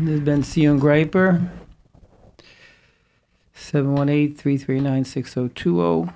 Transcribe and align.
this 0.00 0.10
has 0.10 0.20
been 0.20 0.42
Sion 0.42 0.80
Greiper. 0.80 1.48
718-339-6020. 3.56 6.12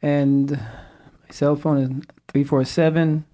And 0.00 0.50
my 0.50 0.58
cell 1.30 1.56
phone 1.56 1.78
is 1.78 1.88
347 2.28 3.24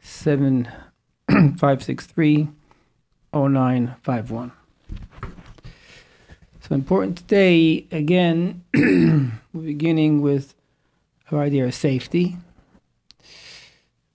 7563 0.00 2.48
0951. 3.34 4.52
So 6.60 6.74
important 6.74 7.18
today, 7.18 7.86
again, 7.90 8.62
we're 9.52 9.62
beginning 9.62 10.22
with 10.22 10.54
our 11.32 11.40
idea 11.40 11.66
of 11.66 11.74
safety. 11.74 12.36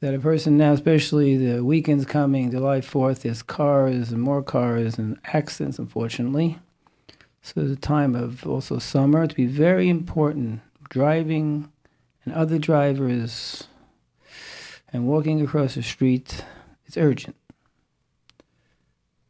That 0.02 0.15
a 0.15 0.20
person 0.20 0.57
now, 0.57 0.73
especially 0.73 1.38
the 1.38 1.63
weekend's 1.63 2.05
coming, 2.05 2.49
July 2.49 2.79
4th, 2.79 3.20
there's 3.20 3.43
cars 3.43 4.11
and 4.11 4.20
more 4.20 4.41
cars 4.41 4.98
and 4.98 5.20
accidents, 5.25 5.77
unfortunately. 5.77 6.58
So 7.44 7.62
a 7.62 7.75
time 7.75 8.16
of 8.16 8.48
also 8.48 8.80
summer 8.80 9.27
to 9.27 9.35
be 9.35 9.45
very 9.45 9.89
important. 9.89 10.61
Driving 10.89 11.72
and 12.25 12.34
other 12.34 12.58
drivers 12.58 13.67
and 14.91 15.05
walking 15.05 15.39
across 15.39 15.75
the 15.75 15.84
street, 15.84 16.45
it's 16.88 16.97
urgent. 16.97 17.36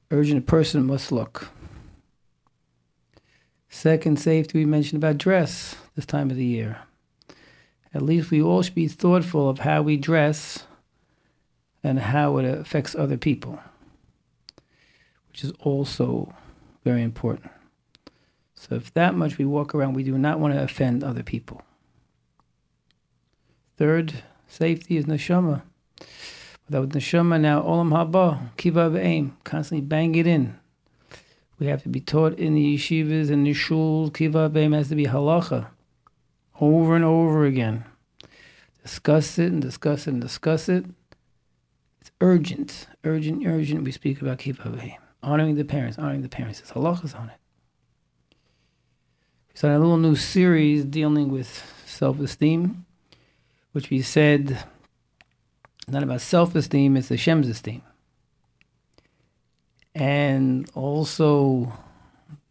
Urgent, 0.09 0.40
a 0.40 0.42
person 0.42 0.86
must 0.86 1.12
look. 1.12 1.50
Second, 3.67 4.22
safety, 4.22 4.59
we 4.59 4.66
mentioned 4.66 5.03
about 5.03 5.17
dress 5.17 5.76
this 5.95 6.06
time 6.06 6.30
of 6.30 6.38
the 6.38 6.45
year. 6.45 6.80
At 7.94 8.02
least 8.02 8.31
we 8.31 8.42
all 8.42 8.62
should 8.62 8.76
be 8.76 8.88
thoughtful 8.88 9.50
of 9.50 9.59
how 9.59 9.81
we 9.81 9.98
dress 9.98 10.66
and 11.84 11.99
how 11.99 12.38
it 12.38 12.45
affects 12.45 12.95
other 12.95 13.17
people, 13.17 13.59
which 15.30 15.44
is 15.44 15.52
also 15.59 16.34
very 16.84 17.02
important. 17.02 17.52
So, 18.56 18.75
if 18.75 18.94
that 18.94 19.16
much 19.16 19.38
we 19.38 19.45
walk 19.45 19.73
around, 19.73 19.94
we 19.94 20.03
do 20.03 20.17
not 20.17 20.39
want 20.39 20.53
to 20.53 20.61
offend 20.61 21.03
other 21.03 21.23
people. 21.23 21.64
Third, 23.78 24.23
safety 24.47 24.97
is 24.97 25.06
neshama. 25.06 25.64
Without 26.67 26.89
neshama, 26.89 27.41
now 27.41 27.64
olam 27.64 27.89
haba, 27.89 28.56
kiva 28.58 28.95
aim, 29.00 29.36
constantly 29.44 29.81
bang 29.81 30.13
it 30.13 30.28
in. 30.28 30.59
We 31.58 31.67
have 31.67 31.84
to 31.84 31.89
be 31.89 32.00
taught 32.00 32.38
in 32.39 32.56
the 32.56 32.75
yeshivas 32.75 33.30
and 33.30 33.45
the 33.45 33.52
shuls. 33.52 34.13
Kiva 34.13 34.50
Beim 34.50 34.73
has 34.73 34.89
to 34.89 34.95
be 34.95 35.06
halacha 35.06 35.67
over 36.59 36.95
and 36.95 37.06
over 37.06 37.45
again. 37.45 37.86
Discuss 38.84 39.38
it 39.38 39.52
and 39.52 39.61
discuss 39.61 40.08
it 40.08 40.11
and 40.11 40.22
discuss 40.22 40.69
it. 40.69 40.86
Urgent, 42.22 42.88
urgent, 43.03 43.45
urgent. 43.45 43.83
We 43.83 43.91
speak 43.91 44.22
about 44.22 44.38
Kiva 44.38 44.97
Honoring 45.23 45.55
the 45.55 45.66
parents, 45.66 45.97
honoring 45.97 46.22
the 46.22 46.30
parents. 46.30 46.59
It's 46.59 46.72
halachas 46.72 47.17
on 47.19 47.30
it. 47.30 47.38
We 49.50 49.58
started 49.58 49.78
a 49.78 49.80
little 49.80 49.97
new 49.97 50.16
series 50.16 50.86
dealing 50.86 51.30
with 51.30 51.63
self 51.86 52.19
esteem, 52.19 52.86
which 53.73 53.89
we 53.89 54.02
said 54.02 54.63
not 55.88 56.03
about 56.03 56.22
self 56.22 56.55
esteem, 56.55 56.95
it's 56.95 57.09
Hashem's 57.09 57.50
esteem 57.50 57.81
and 59.94 60.69
also 60.73 61.72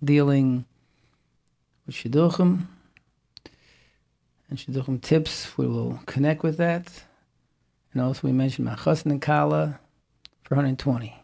dealing 0.02 0.64
with 1.86 1.94
shidduchim 1.96 2.66
and 4.48 4.58
shidduchim 4.58 5.00
tips. 5.00 5.56
We 5.56 5.66
will 5.66 6.00
connect 6.06 6.42
with 6.42 6.56
that. 6.58 7.05
And 7.92 8.02
also 8.02 8.27
we 8.27 8.33
mentioned 8.33 8.66
my 8.66 8.74
Machas 8.74 9.05
and 9.05 9.20
Kala 9.20 9.80
for 10.44 10.55
120. 10.55 11.14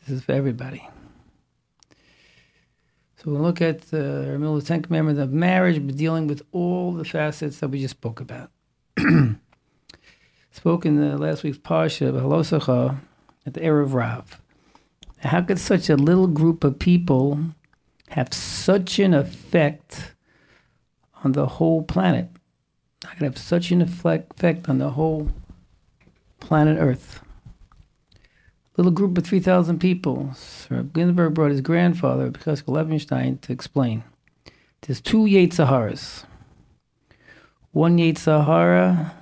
This 0.00 0.16
is 0.16 0.24
for 0.24 0.32
everybody. 0.32 0.86
So 3.16 3.30
we'll 3.30 3.42
look 3.42 3.60
at 3.60 3.82
the 3.90 4.34
uh, 4.34 4.60
Ten 4.62 4.82
Commandments 4.82 5.20
of 5.20 5.30
marriage, 5.30 5.84
but 5.84 5.96
dealing 5.96 6.26
with 6.26 6.42
all 6.52 6.92
the 6.92 7.04
facets 7.04 7.58
that 7.60 7.68
we 7.68 7.80
just 7.80 7.96
spoke 7.96 8.20
about. 8.20 8.50
spoke 10.52 10.86
in 10.86 10.96
the 10.96 11.18
last 11.18 11.42
week's 11.42 11.58
Parsha, 11.58 12.12
Halosacha, 12.12 12.98
at 13.44 13.54
the 13.54 13.60
Erev 13.60 13.92
Rav. 13.92 14.40
How 15.18 15.42
could 15.42 15.58
such 15.58 15.90
a 15.90 15.96
little 15.96 16.26
group 16.26 16.64
of 16.64 16.78
people 16.78 17.38
have 18.08 18.32
such 18.32 18.98
an 18.98 19.12
effect 19.12 20.14
on 21.22 21.32
the 21.32 21.46
whole 21.46 21.82
planet? 21.82 22.28
How 23.04 23.10
could 23.10 23.24
have 23.24 23.38
such 23.38 23.70
an 23.70 23.82
effect 23.82 24.68
on 24.68 24.78
the 24.78 24.90
whole 24.90 25.28
planet 26.40 26.78
Earth? 26.80 27.22
Little 28.76 28.92
group 28.92 29.18
of 29.18 29.24
3,000 29.24 29.78
people. 29.78 30.32
Sir 30.34 30.82
Ginsburg 30.82 31.34
brought 31.34 31.50
his 31.50 31.60
grandfather, 31.60 32.30
Professor 32.30 32.64
Levenstein, 32.64 33.40
to 33.42 33.52
explain. 33.52 34.04
There's 34.82 35.00
two 35.00 35.26
Saharas. 35.52 36.24
One 37.72 37.96
Sahara 38.18 39.14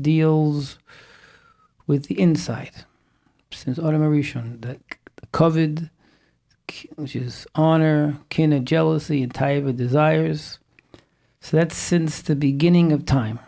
deals 0.00 0.78
with 1.86 2.06
the 2.06 2.18
inside, 2.18 2.72
since 3.52 3.78
Adam 3.78 4.02
that 4.62 4.80
kavod, 5.32 5.90
which 6.96 7.14
is 7.14 7.46
honor, 7.54 8.18
kina, 8.30 8.60
jealousy, 8.60 9.22
and 9.22 9.32
taiva, 9.32 9.76
desires. 9.76 10.58
So 11.40 11.58
that's 11.58 11.76
since 11.76 12.22
the 12.22 12.34
beginning 12.34 12.90
of 12.90 13.04
time. 13.04 13.38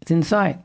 It's 0.00 0.12
inside. 0.12 0.62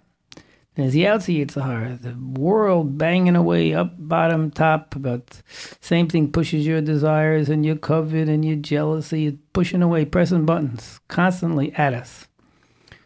And 0.77 0.87
as 0.87 0.93
the 0.93 1.07
outside 1.07 1.51
Sahara, 1.51 1.97
the 2.01 2.15
world 2.17 2.97
banging 2.97 3.35
away 3.35 3.73
up, 3.73 3.93
bottom, 3.97 4.51
top, 4.51 4.95
about 4.95 5.41
same 5.79 6.09
thing 6.09 6.31
pushes 6.31 6.65
your 6.65 6.81
desires 6.81 7.47
and 7.47 7.65
your 7.65 7.77
kavod 7.77 8.27
and 8.27 8.43
your 8.43 8.57
jealousy, 8.57 9.39
pushing 9.53 9.81
away, 9.81 10.03
pressing 10.03 10.45
buttons 10.45 10.99
constantly 11.07 11.73
at 11.75 11.93
us. 11.93 12.27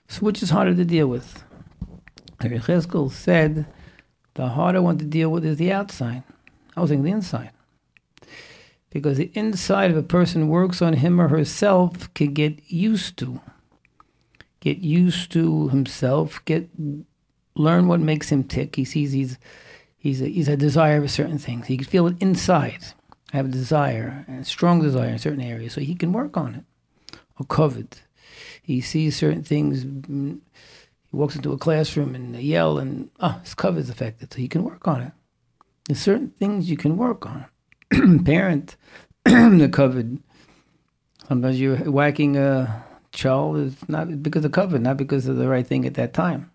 So 0.07 0.21
which 0.21 0.41
is 0.41 0.49
harder 0.49 0.73
to 0.73 0.85
deal 0.85 1.07
with? 1.07 1.43
Cheskel 2.41 3.11
said 3.11 3.67
the 4.33 4.47
harder 4.47 4.81
one 4.81 4.97
to 4.97 5.05
deal 5.05 5.29
with 5.29 5.45
is 5.45 5.57
the 5.57 5.71
outside 5.71 6.23
I 6.75 6.81
was 6.81 6.89
thinking 6.89 7.03
the 7.03 7.11
inside. 7.11 7.51
Because 8.89 9.17
the 9.17 9.31
inside 9.33 9.91
of 9.91 9.97
a 9.97 10.03
person 10.03 10.47
works 10.47 10.81
on 10.81 10.93
him 10.93 11.19
or 11.19 11.27
herself 11.27 12.11
can 12.13 12.33
get 12.33 12.71
used 12.71 13.17
to. 13.17 13.41
Get 14.61 14.77
used 14.77 15.31
to 15.33 15.67
himself, 15.69 16.43
get 16.45 16.69
learn 17.59 17.87
what 17.87 17.99
makes 17.99 18.29
him 18.29 18.43
tick. 18.43 18.75
He 18.75 18.85
sees 18.85 19.11
he's 19.11 19.37
he's 19.97 20.21
a, 20.21 20.25
he's 20.27 20.47
a 20.47 20.57
desire 20.57 21.01
for 21.01 21.07
certain 21.07 21.37
things. 21.37 21.67
He 21.67 21.77
can 21.77 21.85
feel 21.85 22.07
it 22.07 22.15
inside. 22.19 22.79
I 23.33 23.37
have 23.37 23.45
a 23.45 23.49
desire, 23.49 24.25
a 24.27 24.43
strong 24.43 24.81
desire 24.81 25.09
in 25.09 25.19
certain 25.19 25.41
areas, 25.41 25.73
so 25.73 25.81
he 25.81 25.93
can 25.93 26.13
work 26.13 26.35
on 26.35 26.55
it. 26.55 26.63
Or 27.39 27.45
kavod. 27.45 27.93
He 28.63 28.81
sees 28.81 29.15
certain 29.15 29.43
things. 29.43 29.85
Mm, 29.85 30.39
he 31.11 31.15
walks 31.15 31.35
into 31.35 31.51
a 31.51 31.57
classroom 31.57 32.15
and 32.15 32.33
they 32.33 32.41
yell, 32.41 32.79
and 32.79 33.09
oh, 33.19 33.39
his 33.43 33.53
kavod 33.53 33.77
is 33.77 33.89
affected, 33.89 34.33
so 34.33 34.39
he 34.39 34.47
can 34.47 34.63
work 34.63 34.87
on 34.87 35.01
it. 35.01 35.11
There's 35.87 35.99
certain 35.99 36.31
things 36.39 36.69
you 36.69 36.77
can 36.77 36.97
work 36.97 37.25
on. 37.25 37.45
Parent, 38.25 38.75
the 39.25 39.69
kavod. 39.71 40.19
Sometimes 41.27 41.59
you're 41.59 41.77
whacking 41.77 42.37
a 42.37 42.83
child 43.11 43.57
is 43.57 43.75
not 43.87 44.23
because 44.23 44.45
of 44.45 44.51
kavod, 44.51 44.81
not 44.81 44.97
because 44.97 45.27
of 45.27 45.35
the 45.37 45.47
right 45.47 45.67
thing 45.67 45.85
at 45.85 45.95
that 45.95 46.13
time. 46.13 46.49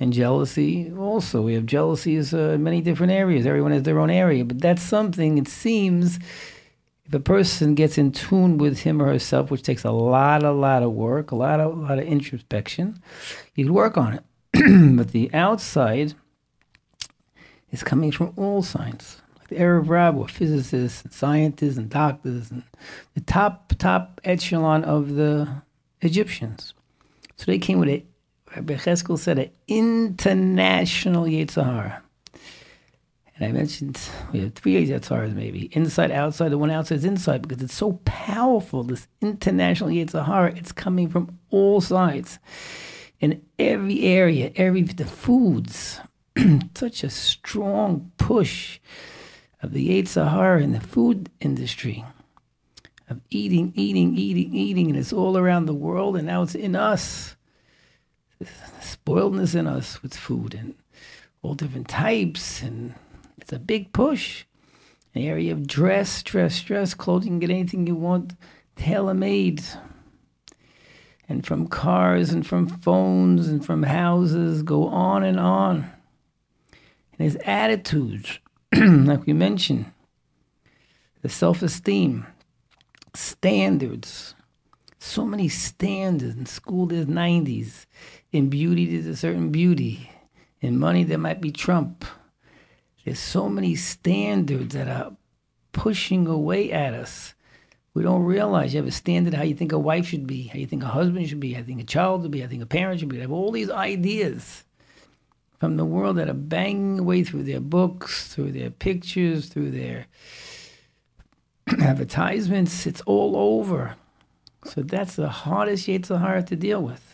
And 0.00 0.14
jealousy, 0.14 0.90
also, 0.98 1.42
we 1.42 1.52
have 1.52 1.66
jealousies 1.66 2.32
uh, 2.32 2.54
in 2.54 2.62
many 2.62 2.80
different 2.80 3.12
areas. 3.12 3.44
Everyone 3.44 3.72
has 3.72 3.82
their 3.82 3.98
own 3.98 4.08
area, 4.08 4.46
but 4.46 4.58
that's 4.58 4.82
something. 4.82 5.36
It 5.36 5.46
seems 5.46 6.18
if 7.04 7.12
a 7.12 7.20
person 7.20 7.74
gets 7.74 7.98
in 7.98 8.12
tune 8.12 8.56
with 8.56 8.78
him 8.78 9.02
or 9.02 9.06
herself, 9.06 9.50
which 9.50 9.62
takes 9.62 9.84
a 9.84 9.90
lot, 9.90 10.42
a 10.42 10.52
lot 10.52 10.82
of 10.82 10.92
work, 10.92 11.32
a 11.32 11.36
lot, 11.36 11.60
of, 11.60 11.76
a 11.76 11.80
lot 11.82 11.98
of 11.98 12.06
introspection, 12.06 13.02
you 13.54 13.66
can 13.66 13.74
work 13.74 13.98
on 13.98 14.14
it. 14.14 14.24
but 14.96 15.10
the 15.10 15.32
outside 15.34 16.14
is 17.70 17.82
coming 17.82 18.10
from 18.10 18.32
all 18.36 18.62
science. 18.62 19.20
Like 19.38 19.48
the 19.48 19.56
Erev 19.56 19.88
Rav 19.90 20.14
were 20.14 20.28
physicists 20.28 21.02
and 21.02 21.12
scientists 21.12 21.76
and 21.76 21.90
doctors 21.90 22.50
and 22.50 22.62
the 23.14 23.20
top, 23.20 23.74
top 23.76 24.20
echelon 24.24 24.82
of 24.84 25.16
the 25.16 25.62
Egyptians. 26.00 26.72
So 27.36 27.46
they 27.46 27.58
came 27.58 27.78
with 27.78 27.88
a, 27.90 28.04
Rabbi 28.54 28.74
Cheskel 28.74 29.18
said, 29.18 29.38
an 29.38 29.50
international 29.68 31.24
Yetzer 31.24 31.64
Hara. 31.64 32.02
And 33.36 33.48
I 33.48 33.52
mentioned 33.52 33.98
we 34.32 34.40
have 34.40 34.54
three 34.54 34.86
Yetzer 34.86 35.08
Haras 35.08 35.32
maybe 35.32 35.70
inside, 35.72 36.10
outside. 36.10 36.50
The 36.50 36.58
one 36.58 36.70
outside 36.70 36.96
is 36.96 37.04
inside 37.04 37.42
because 37.42 37.62
it's 37.62 37.74
so 37.74 38.00
powerful. 38.04 38.82
This 38.82 39.06
international 39.22 39.90
Yetzer 39.90 40.26
Hara, 40.26 40.54
it's 40.56 40.72
coming 40.72 41.08
from 41.08 41.38
all 41.50 41.80
sides, 41.80 42.38
in 43.20 43.42
every 43.58 44.02
area, 44.02 44.50
every 44.56 44.82
the 44.82 45.04
foods, 45.04 46.00
such 46.74 47.04
a 47.04 47.10
strong 47.10 48.10
push 48.16 48.80
of 49.62 49.72
the 49.72 49.88
Yetzer 49.88 50.30
Hara 50.30 50.62
in 50.62 50.72
the 50.72 50.80
food 50.80 51.30
industry 51.40 52.04
of 53.08 53.20
eating, 53.30 53.72
eating, 53.74 54.16
eating, 54.16 54.54
eating, 54.54 54.88
and 54.88 54.98
it's 54.98 55.12
all 55.12 55.36
around 55.36 55.66
the 55.66 55.74
world, 55.74 56.16
and 56.16 56.26
now 56.26 56.42
it's 56.42 56.54
in 56.54 56.76
us. 56.76 57.36
Spoiledness 58.42 59.54
in 59.54 59.66
us 59.66 60.02
with 60.02 60.16
food, 60.16 60.54
and 60.54 60.74
all 61.42 61.54
different 61.54 61.88
types, 61.88 62.62
and 62.62 62.94
it's 63.38 63.52
a 63.52 63.58
big 63.58 63.92
push. 63.92 64.44
The 65.12 65.26
area 65.26 65.52
of 65.52 65.66
dress, 65.66 66.22
dress, 66.22 66.62
dress, 66.62 66.94
clothing, 66.94 67.40
get 67.40 67.50
anything 67.50 67.86
you 67.86 67.96
want, 67.96 68.34
tailor 68.76 69.14
made. 69.14 69.62
And 71.28 71.46
from 71.46 71.66
cars 71.66 72.32
and 72.32 72.46
from 72.46 72.68
phones 72.68 73.48
and 73.48 73.64
from 73.64 73.82
houses, 73.82 74.62
go 74.62 74.88
on 74.88 75.22
and 75.22 75.38
on. 75.38 75.90
And 77.12 77.24
his 77.24 77.36
attitudes, 77.44 78.38
like 78.76 79.26
we 79.26 79.32
mentioned, 79.32 79.86
the 81.22 81.28
self 81.28 81.62
esteem, 81.62 82.26
standards. 83.14 84.34
So 84.98 85.24
many 85.24 85.48
standards. 85.48 86.36
In 86.36 86.46
school, 86.46 86.86
there's 86.86 87.06
90s. 87.06 87.86
In 88.32 88.48
beauty, 88.48 88.86
there's 88.86 89.06
a 89.06 89.16
certain 89.16 89.50
beauty. 89.50 90.10
In 90.60 90.78
money, 90.78 91.04
there 91.04 91.18
might 91.18 91.40
be 91.40 91.50
Trump. 91.50 92.04
There's 93.04 93.18
so 93.18 93.48
many 93.48 93.74
standards 93.74 94.74
that 94.74 94.88
are 94.88 95.16
pushing 95.72 96.26
away 96.26 96.70
at 96.70 96.94
us. 96.94 97.34
We 97.94 98.02
don't 98.02 98.22
realize 98.22 98.72
you 98.72 98.78
have 98.78 98.88
a 98.88 98.92
standard 98.92 99.34
how 99.34 99.42
you 99.42 99.54
think 99.54 99.72
a 99.72 99.78
wife 99.78 100.06
should 100.06 100.26
be, 100.26 100.46
how 100.46 100.58
you 100.58 100.66
think 100.66 100.84
a 100.84 100.88
husband 100.88 101.28
should 101.28 101.40
be, 101.40 101.52
how 101.52 101.60
you 101.60 101.64
think 101.64 101.80
a 101.80 101.84
child 101.84 102.22
should 102.22 102.30
be, 102.30 102.38
you 102.38 102.46
think 102.46 102.62
a 102.62 102.66
parent 102.66 103.00
should 103.00 103.08
be. 103.08 103.16
They 103.16 103.22
have 103.22 103.32
all 103.32 103.50
these 103.50 103.70
ideas 103.70 104.64
from 105.58 105.76
the 105.76 105.84
world 105.84 106.16
that 106.16 106.28
are 106.28 106.34
banging 106.34 107.00
away 107.00 107.24
through 107.24 107.42
their 107.42 107.60
books, 107.60 108.32
through 108.32 108.52
their 108.52 108.70
pictures, 108.70 109.48
through 109.48 109.72
their 109.72 110.06
advertisements. 111.80 112.86
It's 112.86 113.02
all 113.02 113.36
over. 113.36 113.96
So 114.64 114.82
that's 114.82 115.16
the 115.16 115.28
hardest 115.28 115.86
Yetzer 115.86 116.20
Hara 116.20 116.42
to 116.44 116.56
deal 116.56 116.82
with, 116.82 117.09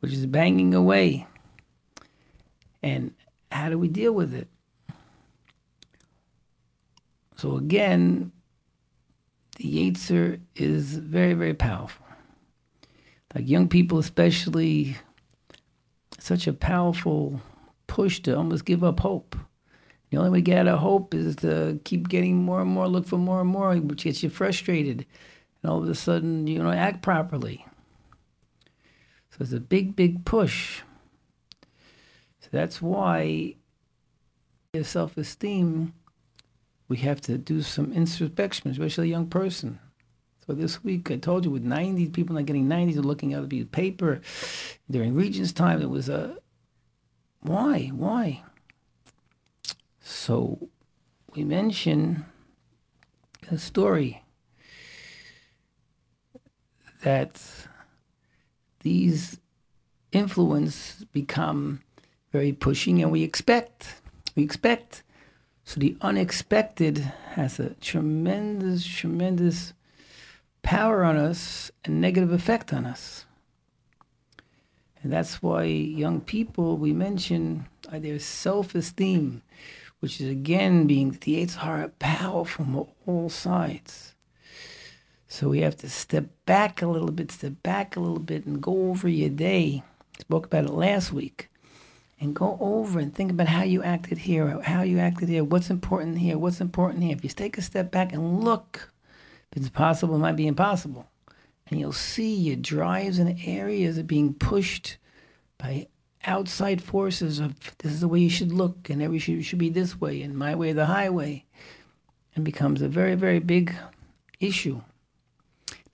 which 0.00 0.12
is 0.12 0.26
banging 0.26 0.74
away. 0.74 1.26
And 2.82 3.14
how 3.50 3.68
do 3.68 3.78
we 3.78 3.88
deal 3.88 4.12
with 4.12 4.34
it? 4.34 4.48
So 7.36 7.56
again, 7.56 8.32
the 9.56 9.90
Yetzer 9.90 10.40
is 10.54 10.96
very, 10.96 11.34
very 11.34 11.54
powerful. 11.54 12.06
Like 13.34 13.48
young 13.48 13.68
people, 13.68 13.98
especially, 13.98 14.96
such 16.18 16.46
a 16.46 16.52
powerful 16.52 17.40
push 17.86 18.20
to 18.20 18.36
almost 18.36 18.64
give 18.64 18.82
up 18.82 19.00
hope. 19.00 19.36
The 20.10 20.16
only 20.16 20.30
way 20.30 20.38
to 20.38 20.42
get 20.42 20.58
out 20.66 20.74
of 20.74 20.78
hope 20.78 21.14
is 21.14 21.36
to 21.36 21.80
keep 21.84 22.08
getting 22.08 22.36
more 22.36 22.62
and 22.62 22.70
more, 22.70 22.88
look 22.88 23.06
for 23.06 23.18
more 23.18 23.40
and 23.40 23.50
more, 23.50 23.74
which 23.76 24.04
gets 24.04 24.22
you 24.22 24.30
frustrated. 24.30 25.04
And 25.62 25.70
all 25.70 25.82
of 25.82 25.88
a 25.88 25.94
sudden, 25.94 26.46
you 26.46 26.58
don't 26.58 26.72
act 26.72 27.02
properly. 27.02 27.66
So 29.36 29.42
it's 29.42 29.52
a 29.52 29.60
big, 29.60 29.94
big 29.94 30.24
push. 30.24 30.80
So 32.40 32.48
that's 32.50 32.80
why 32.80 33.56
your 34.72 34.84
self 34.84 35.18
esteem, 35.18 35.92
we 36.88 36.96
have 36.98 37.20
to 37.22 37.36
do 37.36 37.60
some 37.60 37.92
introspection, 37.92 38.70
especially 38.70 39.08
a 39.08 39.10
young 39.10 39.26
person. 39.26 39.78
So 40.46 40.54
this 40.54 40.82
week, 40.82 41.10
I 41.10 41.16
told 41.16 41.44
you, 41.44 41.50
with 41.50 41.64
90 41.64 42.08
people 42.10 42.34
not 42.34 42.46
getting 42.46 42.66
90s, 42.66 43.04
looking 43.04 43.34
at 43.34 43.50
the 43.50 43.64
paper 43.64 44.22
during 44.90 45.14
Regent's 45.14 45.52
time, 45.52 45.82
it 45.82 45.90
was 45.90 46.08
a 46.08 46.38
why, 47.40 47.88
why? 47.88 48.42
So 50.00 50.70
we 51.34 51.44
mention 51.44 52.24
a 53.50 53.58
story 53.58 54.24
that 57.02 57.65
these 58.86 59.40
influence 60.12 61.04
become 61.10 61.82
very 62.30 62.52
pushing 62.52 63.02
and 63.02 63.10
we 63.10 63.24
expect 63.24 64.00
we 64.36 64.44
expect. 64.44 65.02
So 65.64 65.80
the 65.80 65.96
unexpected 66.02 66.98
has 67.34 67.58
a 67.58 67.70
tremendous 67.80 68.86
tremendous 68.86 69.72
power 70.62 71.02
on 71.02 71.16
us 71.16 71.72
and 71.84 72.00
negative 72.00 72.30
effect 72.30 72.72
on 72.72 72.86
us. 72.86 73.24
And 75.02 75.12
that's 75.12 75.42
why 75.42 75.64
young 75.64 76.20
people 76.20 76.76
we 76.76 76.92
mention 76.92 77.66
their 77.90 78.20
self-esteem 78.20 79.42
which 79.98 80.20
is 80.20 80.28
again 80.28 80.86
being 80.86 81.10
the 81.10 81.44
Yetzer 81.44 81.56
Hara 81.56 81.88
power 81.98 82.44
from 82.44 82.86
all 83.04 83.28
sides 83.30 84.14
so 85.28 85.48
we 85.48 85.60
have 85.60 85.76
to 85.76 85.88
step 85.88 86.26
back 86.44 86.82
a 86.82 86.86
little 86.86 87.10
bit 87.10 87.30
step 87.30 87.54
back 87.62 87.96
a 87.96 88.00
little 88.00 88.18
bit 88.18 88.46
and 88.46 88.62
go 88.62 88.90
over 88.90 89.08
your 89.08 89.30
day 89.30 89.82
spoke 90.20 90.46
about 90.46 90.64
it 90.64 90.72
last 90.72 91.12
week 91.12 91.48
and 92.20 92.34
go 92.34 92.56
over 92.60 92.98
and 92.98 93.14
think 93.14 93.30
about 93.30 93.48
how 93.48 93.62
you 93.62 93.82
acted 93.82 94.18
here, 94.18 94.60
how 94.62 94.82
you 94.82 94.98
acted 94.98 95.28
here, 95.28 95.44
what's 95.44 95.70
important 95.70 96.18
here, 96.18 96.38
what's 96.38 96.60
important 96.60 97.02
here. 97.02 97.14
If 97.14 97.22
you 97.22 97.30
take 97.30 97.58
a 97.58 97.62
step 97.62 97.90
back 97.90 98.12
and 98.12 98.42
look, 98.42 98.90
if 99.52 99.58
it's 99.58 99.68
possible, 99.68 100.14
it 100.14 100.20
might 100.20 100.36
be 100.36 100.46
impossible. 100.46 101.06
And 101.68 101.78
you'll 101.78 101.92
see 101.92 102.34
your 102.34 102.56
drives 102.56 103.18
and 103.18 103.38
areas 103.44 103.98
are 103.98 104.04
being 104.04 104.32
pushed 104.34 104.96
by 105.58 105.88
outside 106.24 106.82
forces 106.82 107.38
of 107.38 107.54
this 107.78 107.92
is 107.92 108.00
the 108.00 108.08
way 108.08 108.18
you 108.18 108.30
should 108.30 108.52
look 108.52 108.88
and 108.88 109.02
every 109.02 109.18
should, 109.18 109.44
should 109.44 109.58
be 109.58 109.68
this 109.68 110.00
way 110.00 110.22
and 110.22 110.36
my 110.36 110.54
way 110.54 110.72
the 110.72 110.86
highway 110.86 111.44
and 112.34 112.44
becomes 112.44 112.82
a 112.82 112.88
very, 112.88 113.14
very 113.14 113.38
big 113.38 113.74
issue. 114.40 114.80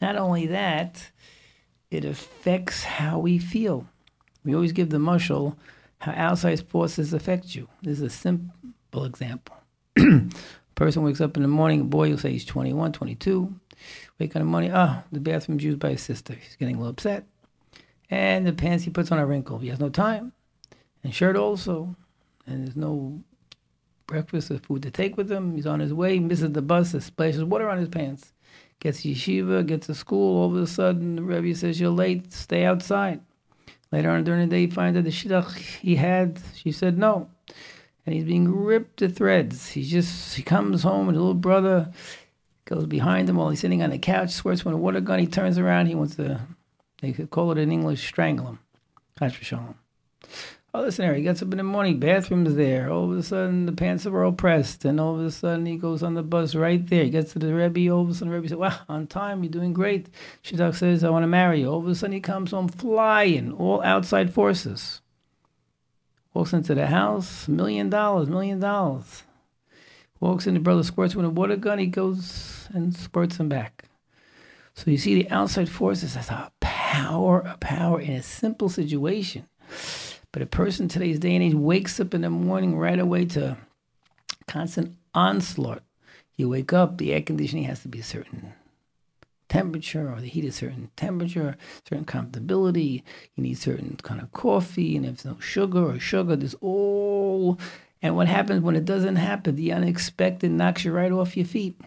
Not 0.02 0.16
only 0.16 0.48
that, 0.48 1.10
it 1.92 2.04
affects 2.04 2.82
how 2.82 3.20
we 3.20 3.38
feel. 3.38 3.86
We 4.44 4.52
always 4.52 4.72
give 4.72 4.90
the 4.90 4.98
mushal 4.98 5.56
how 5.98 6.10
outside 6.12 6.68
forces 6.68 7.12
affect 7.12 7.54
you. 7.54 7.68
This 7.82 7.98
is 7.98 8.02
a 8.02 8.10
simple 8.10 9.04
example. 9.04 9.56
Person 10.74 11.04
wakes 11.04 11.20
up 11.20 11.36
in 11.36 11.42
the 11.42 11.48
morning, 11.48 11.88
boy 11.88 12.10
will 12.10 12.18
say 12.18 12.32
he's 12.32 12.44
21, 12.44 12.90
22. 12.90 13.54
Wake 14.18 14.30
up 14.32 14.36
in 14.36 14.42
the 14.42 14.50
morning, 14.50 14.72
oh, 14.74 15.04
the 15.12 15.20
bathroom's 15.20 15.62
used 15.62 15.78
by 15.78 15.90
his 15.90 16.02
sister. 16.02 16.34
He's 16.34 16.56
getting 16.56 16.74
a 16.74 16.78
little 16.78 16.90
upset. 16.90 17.24
And 18.10 18.44
the 18.44 18.52
pants 18.52 18.82
he 18.82 18.90
puts 18.90 19.12
on 19.12 19.20
are 19.20 19.26
wrinkled. 19.26 19.62
He 19.62 19.68
has 19.68 19.78
no 19.78 19.88
time. 19.88 20.32
And 21.04 21.14
shirt 21.14 21.36
also. 21.36 21.94
And 22.44 22.66
there's 22.66 22.74
no 22.74 23.22
breakfast 24.06 24.50
or 24.50 24.58
food 24.58 24.82
to 24.82 24.90
take 24.90 25.16
with 25.16 25.30
him. 25.30 25.54
He's 25.54 25.66
on 25.66 25.80
his 25.80 25.94
way, 25.94 26.18
misses 26.18 26.52
the 26.52 26.62
bus, 26.62 26.90
splashes 26.90 27.44
water 27.44 27.68
on 27.68 27.78
his 27.78 27.88
pants. 27.88 28.32
Gets 28.80 29.02
yeshiva, 29.02 29.64
gets 29.66 29.86
to 29.86 29.94
school. 29.94 30.42
All 30.42 30.56
of 30.56 30.62
a 30.62 30.66
sudden, 30.66 31.16
the 31.16 31.22
Rebbe 31.22 31.54
says, 31.54 31.80
You're 31.80 31.90
late, 31.90 32.32
stay 32.32 32.64
outside. 32.64 33.20
Later 33.92 34.10
on 34.10 34.24
during 34.24 34.40
the 34.40 34.54
day, 34.54 34.66
he 34.66 34.70
finds 34.70 34.98
out 34.98 35.04
the 35.04 35.10
shidduch 35.10 35.56
he 35.80 35.96
had, 35.96 36.40
she 36.54 36.72
said 36.72 36.96
no. 36.98 37.28
And 38.04 38.14
he's 38.14 38.24
being 38.24 38.52
ripped 38.52 38.98
to 38.98 39.08
threads. 39.08 39.68
He 39.68 39.84
just, 39.84 40.34
he 40.34 40.42
comes 40.42 40.82
home 40.82 41.08
and 41.08 41.14
his 41.14 41.20
little 41.20 41.34
brother 41.34 41.92
goes 42.64 42.86
behind 42.86 43.28
him 43.28 43.36
while 43.36 43.50
he's 43.50 43.60
sitting 43.60 43.82
on 43.82 43.90
the 43.90 43.98
couch, 43.98 44.30
swears 44.30 44.64
with 44.64 44.74
a 44.74 44.78
water 44.78 45.00
gun. 45.00 45.18
He 45.18 45.26
turns 45.26 45.58
around. 45.58 45.86
He 45.86 45.94
wants 45.94 46.16
to, 46.16 46.40
they 47.00 47.12
could 47.12 47.30
call 47.30 47.52
it 47.52 47.58
in 47.58 47.70
English, 47.70 48.06
strangle 48.06 48.46
him. 48.46 48.58
That's 49.20 49.34
for 49.34 49.44
sure. 49.44 49.74
Oh, 50.74 50.80
listen 50.80 51.04
here, 51.04 51.14
he 51.14 51.22
gets 51.22 51.42
up 51.42 51.52
in 51.52 51.58
the 51.58 51.64
morning, 51.64 52.00
bathroom's 52.00 52.54
there. 52.54 52.90
All 52.90 53.12
of 53.12 53.18
a 53.18 53.22
sudden, 53.22 53.66
the 53.66 53.72
pants 53.72 54.06
are 54.06 54.24
all 54.24 54.32
pressed, 54.32 54.86
and 54.86 54.98
all 54.98 55.20
of 55.20 55.26
a 55.26 55.30
sudden, 55.30 55.66
he 55.66 55.76
goes 55.76 56.02
on 56.02 56.14
the 56.14 56.22
bus 56.22 56.54
right 56.54 56.86
there. 56.86 57.04
He 57.04 57.10
gets 57.10 57.34
to 57.34 57.38
the 57.38 57.54
Rebbe, 57.54 57.92
all 57.92 58.00
of 58.00 58.08
a 58.08 58.14
sudden, 58.14 58.30
the 58.30 58.36
Rebbe 58.36 58.48
says, 58.48 58.56
Wow, 58.56 58.78
on 58.88 59.06
time, 59.06 59.42
you're 59.44 59.52
doing 59.52 59.74
great. 59.74 60.08
Shidduch 60.42 60.76
says, 60.76 61.04
I 61.04 61.10
want 61.10 61.24
to 61.24 61.26
marry 61.26 61.60
you. 61.60 61.68
All 61.68 61.80
of 61.80 61.88
a 61.88 61.94
sudden, 61.94 62.14
he 62.14 62.20
comes 62.20 62.52
home 62.52 62.68
flying, 62.68 63.52
all 63.52 63.82
outside 63.82 64.32
forces. 64.32 65.02
Walks 66.32 66.54
into 66.54 66.74
the 66.74 66.86
house, 66.86 67.48
million 67.48 67.90
dollars, 67.90 68.30
million 68.30 68.58
dollars. 68.58 69.24
Walks 70.20 70.46
in, 70.46 70.54
the 70.54 70.60
brother 70.60 70.84
squirts 70.84 71.14
with 71.14 71.26
a 71.26 71.30
water 71.30 71.56
gun, 71.56 71.80
he 71.80 71.86
goes 71.86 72.66
and 72.72 72.96
squirts 72.96 73.36
him 73.36 73.50
back. 73.50 73.84
So 74.72 74.90
you 74.90 74.96
see 74.96 75.16
the 75.16 75.30
outside 75.30 75.68
forces 75.68 76.16
as 76.16 76.30
a 76.30 76.50
power, 76.60 77.40
a 77.40 77.58
power 77.58 78.00
in 78.00 78.12
a 78.12 78.22
simple 78.22 78.70
situation. 78.70 79.46
But 80.32 80.40
a 80.42 80.46
person 80.46 80.88
today's 80.88 81.18
day 81.18 81.34
and 81.34 81.44
age 81.44 81.54
wakes 81.54 82.00
up 82.00 82.14
in 82.14 82.22
the 82.22 82.30
morning 82.30 82.76
right 82.76 82.98
away 82.98 83.26
to 83.26 83.58
constant 84.46 84.96
onslaught. 85.14 85.82
You 86.36 86.48
wake 86.48 86.72
up, 86.72 86.96
the 86.96 87.12
air 87.12 87.20
conditioning 87.20 87.64
has 87.64 87.82
to 87.82 87.88
be 87.88 88.00
a 88.00 88.04
certain 88.04 88.54
temperature, 89.50 90.10
or 90.10 90.22
the 90.22 90.28
heat 90.28 90.46
a 90.46 90.52
certain 90.52 90.90
temperature, 90.96 91.58
certain 91.86 92.06
comfortability. 92.06 93.02
You 93.34 93.42
need 93.42 93.58
certain 93.58 93.98
kind 94.02 94.22
of 94.22 94.32
coffee, 94.32 94.96
and 94.96 95.04
if 95.04 95.22
no 95.26 95.38
sugar 95.38 95.84
or 95.84 96.00
sugar, 96.00 96.34
there's 96.34 96.54
all. 96.62 97.58
And 98.00 98.16
what 98.16 98.26
happens 98.26 98.62
when 98.62 98.74
it 98.74 98.86
doesn't 98.86 99.16
happen? 99.16 99.56
The 99.56 99.72
unexpected 99.72 100.50
knocks 100.50 100.86
you 100.86 100.92
right 100.92 101.12
off 101.12 101.36
your 101.36 101.46
feet, 101.46 101.78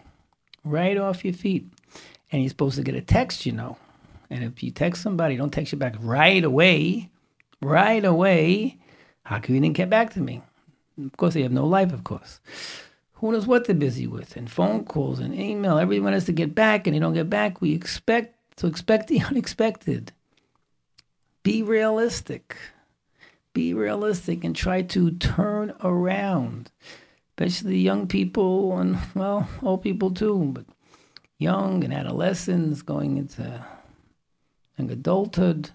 right 0.64 0.96
off 0.96 1.24
your 1.24 1.34
feet. 1.34 1.66
And 2.30 2.42
you're 2.42 2.50
supposed 2.50 2.76
to 2.76 2.82
get 2.82 2.94
a 2.94 3.00
text, 3.00 3.44
you 3.44 3.52
know. 3.52 3.76
And 4.30 4.44
if 4.44 4.62
you 4.62 4.70
text 4.70 5.02
somebody, 5.02 5.36
don't 5.36 5.52
text 5.52 5.72
you 5.72 5.78
back 5.78 5.94
right 6.00 6.42
away 6.42 7.10
right 7.62 8.04
away. 8.04 8.78
How 9.24 9.38
come 9.40 9.54
you 9.54 9.60
didn't 9.60 9.76
get 9.76 9.90
back 9.90 10.12
to 10.14 10.20
me? 10.20 10.42
Of 11.04 11.16
course, 11.16 11.34
they 11.34 11.42
have 11.42 11.52
no 11.52 11.66
life, 11.66 11.92
of 11.92 12.04
course. 12.04 12.40
Who 13.14 13.32
knows 13.32 13.46
what 13.46 13.64
they're 13.66 13.74
busy 13.74 14.06
with? 14.06 14.36
And 14.36 14.50
phone 14.50 14.84
calls 14.84 15.20
and 15.20 15.34
email. 15.34 15.78
Everyone 15.78 16.12
has 16.12 16.24
to 16.26 16.32
get 16.32 16.54
back, 16.54 16.86
and 16.86 16.94
they 16.94 17.00
don't 17.00 17.14
get 17.14 17.30
back. 17.30 17.60
We 17.60 17.74
expect 17.74 18.56
to 18.58 18.66
expect 18.66 19.08
the 19.08 19.20
unexpected. 19.30 20.12
Be 21.42 21.62
realistic. 21.62 22.56
be 23.52 23.72
realistic 23.72 24.44
and 24.44 24.54
try 24.54 24.82
to 24.82 25.10
turn 25.12 25.72
around, 25.82 26.70
especially 27.30 27.78
young 27.78 28.06
people 28.06 28.78
and, 28.78 28.98
well, 29.14 29.48
old 29.62 29.82
people 29.82 30.10
too, 30.10 30.50
but 30.52 30.66
young 31.38 31.82
and 31.84 31.92
adolescents 31.94 32.82
going 32.82 33.16
into 33.16 33.64
young 34.78 34.90
adulthood. 34.90 35.70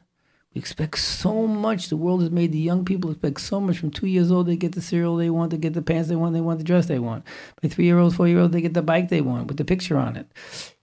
We 0.54 0.60
expect 0.60 1.00
so 1.00 1.48
much. 1.48 1.88
The 1.88 1.98
world 1.98 2.22
has 2.22 2.32
made 2.32 2.52
the 2.52 2.60
young 2.60 2.84
people 2.84 3.12
expect 3.12 3.40
so 3.40 3.62
much. 3.62 3.78
From 3.78 3.92
two 3.92 4.08
years 4.08 4.32
old, 4.32 4.48
they 4.48 4.58
get 4.58 4.74
the 4.74 4.82
cereal 4.82 5.16
they 5.16 5.30
want, 5.30 5.52
they 5.52 5.58
get 5.58 5.74
the 5.74 5.82
pants 5.82 6.10
they 6.10 6.16
want, 6.16 6.34
they 6.34 6.42
want 6.42 6.60
the 6.60 6.66
dress 6.66 6.88
they 6.88 7.00
want. 7.00 7.24
By 7.62 7.70
three 7.70 7.86
year 7.86 8.00
old, 8.00 8.16
four 8.16 8.28
year 8.28 8.40
old, 8.40 8.52
they 8.52 8.62
get 8.62 8.74
the 8.74 8.82
bike 8.82 9.10
they 9.10 9.22
want 9.22 9.48
with 9.48 9.58
the 9.58 9.66
picture 9.66 9.98
on 9.98 10.18
it. 10.18 10.28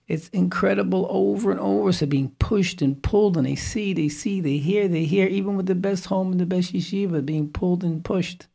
It's 0.06 0.28
incredible 0.28 1.06
over 1.10 1.50
and 1.50 1.60
over. 1.60 1.92
So 1.92 2.06
being 2.06 2.30
pushed 2.38 2.80
and 2.80 3.02
pulled, 3.02 3.36
and 3.36 3.46
they 3.46 3.56
see, 3.56 3.92
they 3.92 4.08
see, 4.08 4.40
they 4.40 4.56
hear, 4.56 4.88
they 4.88 5.04
hear, 5.04 5.26
even 5.26 5.54
with 5.54 5.66
the 5.66 5.74
best 5.74 6.06
home 6.06 6.32
and 6.32 6.40
the 6.40 6.46
best 6.46 6.72
yeshiva, 6.72 7.24
being 7.24 7.50
pulled 7.50 7.84
and 7.84 8.02
pushed. 8.02 8.46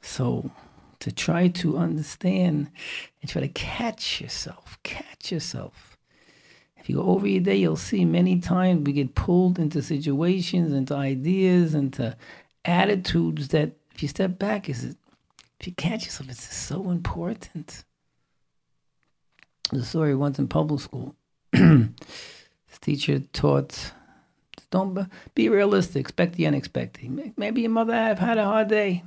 So 0.00 0.50
to 1.00 1.12
try 1.12 1.48
to 1.48 1.76
understand 1.76 2.70
and 3.20 3.30
try 3.30 3.42
to 3.42 3.48
catch 3.48 4.22
yourself, 4.22 4.78
catch 4.82 5.30
yourself. 5.30 5.87
You 6.88 6.94
go 6.96 7.02
over 7.02 7.26
your 7.26 7.42
day, 7.42 7.56
you'll 7.56 7.76
see 7.76 8.06
many 8.06 8.40
times 8.40 8.86
we 8.86 8.94
get 8.94 9.14
pulled 9.14 9.58
into 9.58 9.82
situations, 9.82 10.72
into 10.72 10.94
ideas, 10.94 11.74
into 11.74 12.16
attitudes 12.64 13.48
that 13.48 13.72
if 13.94 14.02
you 14.02 14.08
step 14.08 14.38
back, 14.38 14.70
is 14.70 14.84
it, 14.84 14.96
if 15.60 15.66
you 15.66 15.74
catch 15.74 16.06
yourself, 16.06 16.30
it's 16.30 16.56
so 16.56 16.90
important 16.90 17.84
the 19.70 19.84
story 19.84 20.14
once 20.14 20.38
in 20.38 20.48
public 20.48 20.80
school. 20.80 21.14
this 21.52 22.78
teacher 22.80 23.18
taught, 23.34 23.92
don't 24.70 25.06
be 25.34 25.50
realistic, 25.50 26.00
expect 26.00 26.36
the 26.36 26.46
unexpected. 26.46 27.36
Maybe 27.36 27.60
your 27.60 27.70
mother 27.70 27.92
have 27.92 28.18
had 28.18 28.38
a 28.38 28.44
hard 28.44 28.68
day. 28.68 29.04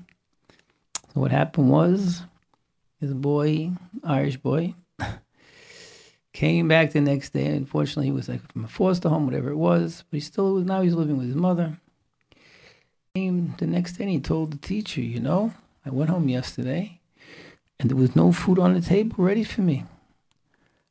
So 1.14 1.22
what 1.22 1.32
happened 1.32 1.72
was, 1.72 2.22
his 3.00 3.16
boy, 3.16 3.72
Irish 4.04 4.38
boy, 4.38 4.76
came 6.42 6.68
back 6.68 6.92
the 6.92 7.00
next 7.00 7.34
day. 7.34 7.46
Unfortunately, 7.46 8.08
he 8.08 8.12
was 8.12 8.28
like 8.28 8.52
from 8.52 8.66
a 8.66 8.68
foster 8.68 9.10
home, 9.10 9.26
whatever 9.28 9.52
it 9.52 9.58
was. 9.58 10.04
But 10.10 10.18
he 10.18 10.22
still 10.22 10.56
was. 10.56 10.66
Now 10.66 10.82
he's 10.82 10.96
living 10.96 11.18
with 11.18 11.28
his 11.28 11.36
mother. 11.36 11.78
Came 13.14 13.54
the 13.60 13.68
next 13.68 13.94
day, 13.94 14.06
and 14.06 14.14
he 14.14 14.20
told 14.20 14.52
the 14.52 14.58
teacher, 14.58 15.02
"You 15.02 15.20
know, 15.20 15.54
I 15.86 15.92
went 15.92 16.10
home 16.10 16.28
yesterday, 16.30 17.00
and 17.80 17.90
there 17.90 17.98
was 18.04 18.16
no 18.16 18.32
food 18.32 18.58
on 18.58 18.74
the 18.74 18.82
table 18.82 19.24
ready 19.24 19.44
for 19.44 19.62
me." 19.62 19.84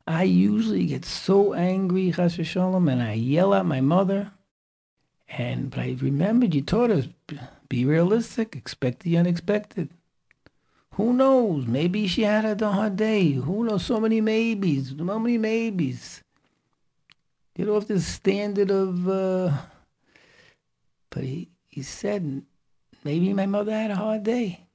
I 0.07 0.23
usually 0.23 0.87
get 0.87 1.05
so 1.05 1.53
angry, 1.55 2.13
Chas 2.13 2.35
Shalom, 2.35 2.89
and 2.89 3.03
I 3.03 3.15
yell 3.15 3.53
at 3.53 3.67
my 3.67 3.81
mother. 3.81 4.31
And 5.29 5.71
but 5.71 5.81
I 5.81 5.97
remembered 6.01 6.55
you 6.55 6.63
taught 6.63 6.93
us 6.93 7.09
be 7.69 7.85
realistic, 7.85 8.55
expect 8.55 9.01
the 9.01 9.17
unexpected. 9.17 9.89
Who 11.01 11.15
knows? 11.15 11.67
Maybe 11.67 12.07
she 12.07 12.23
had 12.23 12.61
a 12.61 12.71
hard 12.71 12.97
day. 12.97 13.33
Who 13.33 13.65
knows? 13.65 13.87
So 13.87 13.99
many 13.99 14.21
maybes. 14.21 14.91
So 14.91 15.19
many 15.19 15.39
maybes. 15.39 16.23
Get 17.57 17.71
off 17.71 17.87
this 17.87 18.07
standard 18.07 18.71
of. 18.71 19.09
Uh... 19.09 19.51
But 21.09 21.25
he, 21.25 21.49
he 21.69 21.83
said 21.83 22.43
maybe 23.03 23.33
my 23.33 23.47
mother 23.47 23.73
had 23.73 23.91
a 23.91 23.97
hard 23.97 24.25
day. 24.25 24.67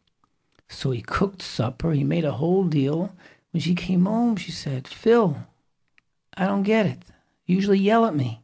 So 0.68 0.90
he 0.90 1.04
cooked 1.04 1.44
supper. 1.44 1.92
He 1.92 2.04
made 2.04 2.26
a 2.26 2.32
whole 2.32 2.64
deal. 2.64 3.14
When 3.52 3.62
she 3.62 3.76
came 3.76 4.06
home, 4.06 4.36
she 4.36 4.52
said, 4.52 4.88
Phil, 4.88 5.38
I 6.36 6.48
don't 6.48 6.64
get 6.64 6.88
it. 6.88 7.04
You 7.46 7.56
usually 7.58 7.78
yell 7.78 8.04
at 8.04 8.16
me. 8.16 8.42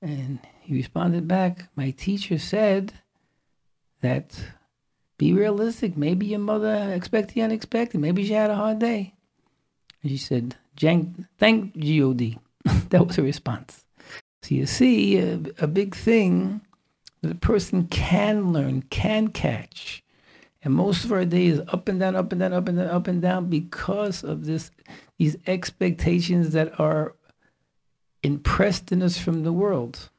And 0.00 0.38
he 0.62 0.72
responded 0.72 1.28
back, 1.28 1.68
My 1.76 1.90
teacher 1.90 2.38
said 2.38 2.94
that 4.00 4.40
be 5.18 5.32
realistic. 5.32 5.96
Maybe 5.96 6.26
your 6.26 6.38
mother 6.38 6.92
expected 6.94 7.34
the 7.34 7.42
unexpected. 7.42 8.00
Maybe 8.00 8.24
she 8.24 8.32
had 8.32 8.50
a 8.50 8.56
hard 8.56 8.78
day. 8.78 9.14
And 10.02 10.10
she 10.10 10.16
said, 10.16 10.56
thank 10.76 11.28
God. 11.38 12.38
that 12.90 13.06
was 13.06 13.16
her 13.16 13.22
response. 13.22 13.84
So 14.42 14.54
you 14.54 14.66
see, 14.66 15.18
a, 15.18 15.40
a 15.58 15.66
big 15.66 15.94
thing 15.94 16.62
that 17.20 17.32
a 17.32 17.34
person 17.34 17.88
can 17.88 18.52
learn, 18.52 18.82
can 18.82 19.28
catch, 19.28 20.02
and 20.62 20.74
most 20.74 21.04
of 21.04 21.12
our 21.12 21.24
day 21.24 21.46
is 21.46 21.60
up 21.68 21.88
and 21.88 22.00
down, 22.00 22.16
up 22.16 22.32
and 22.32 22.40
down, 22.40 22.52
up 22.52 22.68
and 22.68 22.78
down, 22.78 22.88
up 22.88 23.06
and 23.06 23.22
down 23.22 23.48
because 23.48 24.24
of 24.24 24.44
this 24.44 24.70
these 25.16 25.36
expectations 25.46 26.50
that 26.52 26.78
are 26.78 27.14
impressed 28.22 28.92
in 28.92 29.02
us 29.02 29.18
from 29.18 29.44
the 29.44 29.52
world. 29.52 30.10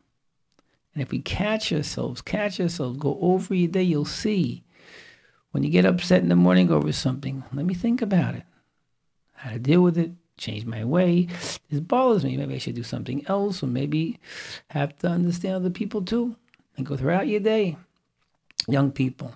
And 0.94 1.04
if 1.04 1.12
we 1.12 1.20
catch 1.20 1.72
ourselves, 1.72 2.22
catch 2.22 2.60
ourselves, 2.60 2.98
go 2.98 3.18
over 3.22 3.54
your 3.54 3.70
day, 3.70 3.84
you'll 3.84 4.06
see 4.06 4.64
when 5.52 5.64
you 5.64 5.70
get 5.70 5.86
upset 5.86 6.22
in 6.22 6.30
the 6.30 6.36
morning 6.36 6.72
over 6.72 6.92
something, 6.92 7.44
let 7.54 7.66
me 7.66 7.74
think 7.74 8.02
about 8.02 8.36
it. 8.36 8.44
How 9.36 9.52
to 9.52 9.60
deal 9.60 9.82
with 9.82 9.98
it, 9.98 10.12
change 10.38 10.66
my 10.66 10.84
way. 10.84 11.28
This 11.70 11.80
bothers 11.80 12.24
me. 12.24 12.38
Maybe 12.38 12.56
I 12.56 12.60
should 12.60 12.76
do 12.76 12.84
something 12.84 13.26
else, 13.28 13.64
or 13.64 13.68
maybe 13.68 14.20
have 14.70 14.98
to 15.00 15.08
understand 15.08 15.56
other 15.56 15.70
people 15.70 16.02
too. 16.02 16.36
And 16.78 16.86
go 16.86 16.96
throughout 16.96 17.28
your 17.28 17.40
day. 17.40 17.78
Young 18.68 18.92
people, 18.92 19.34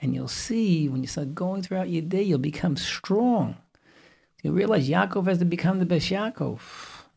and 0.00 0.14
you'll 0.14 0.28
see 0.28 0.88
when 0.88 1.00
you 1.00 1.08
start 1.08 1.34
going 1.34 1.62
throughout 1.62 1.88
your 1.88 2.02
day, 2.02 2.22
you'll 2.22 2.38
become 2.38 2.76
strong. 2.76 3.56
You'll 4.42 4.54
realize 4.54 4.88
Yaakov 4.88 5.26
has 5.26 5.38
to 5.38 5.44
become 5.44 5.78
the 5.78 5.86
best 5.86 6.10
Yaakov. 6.10 6.60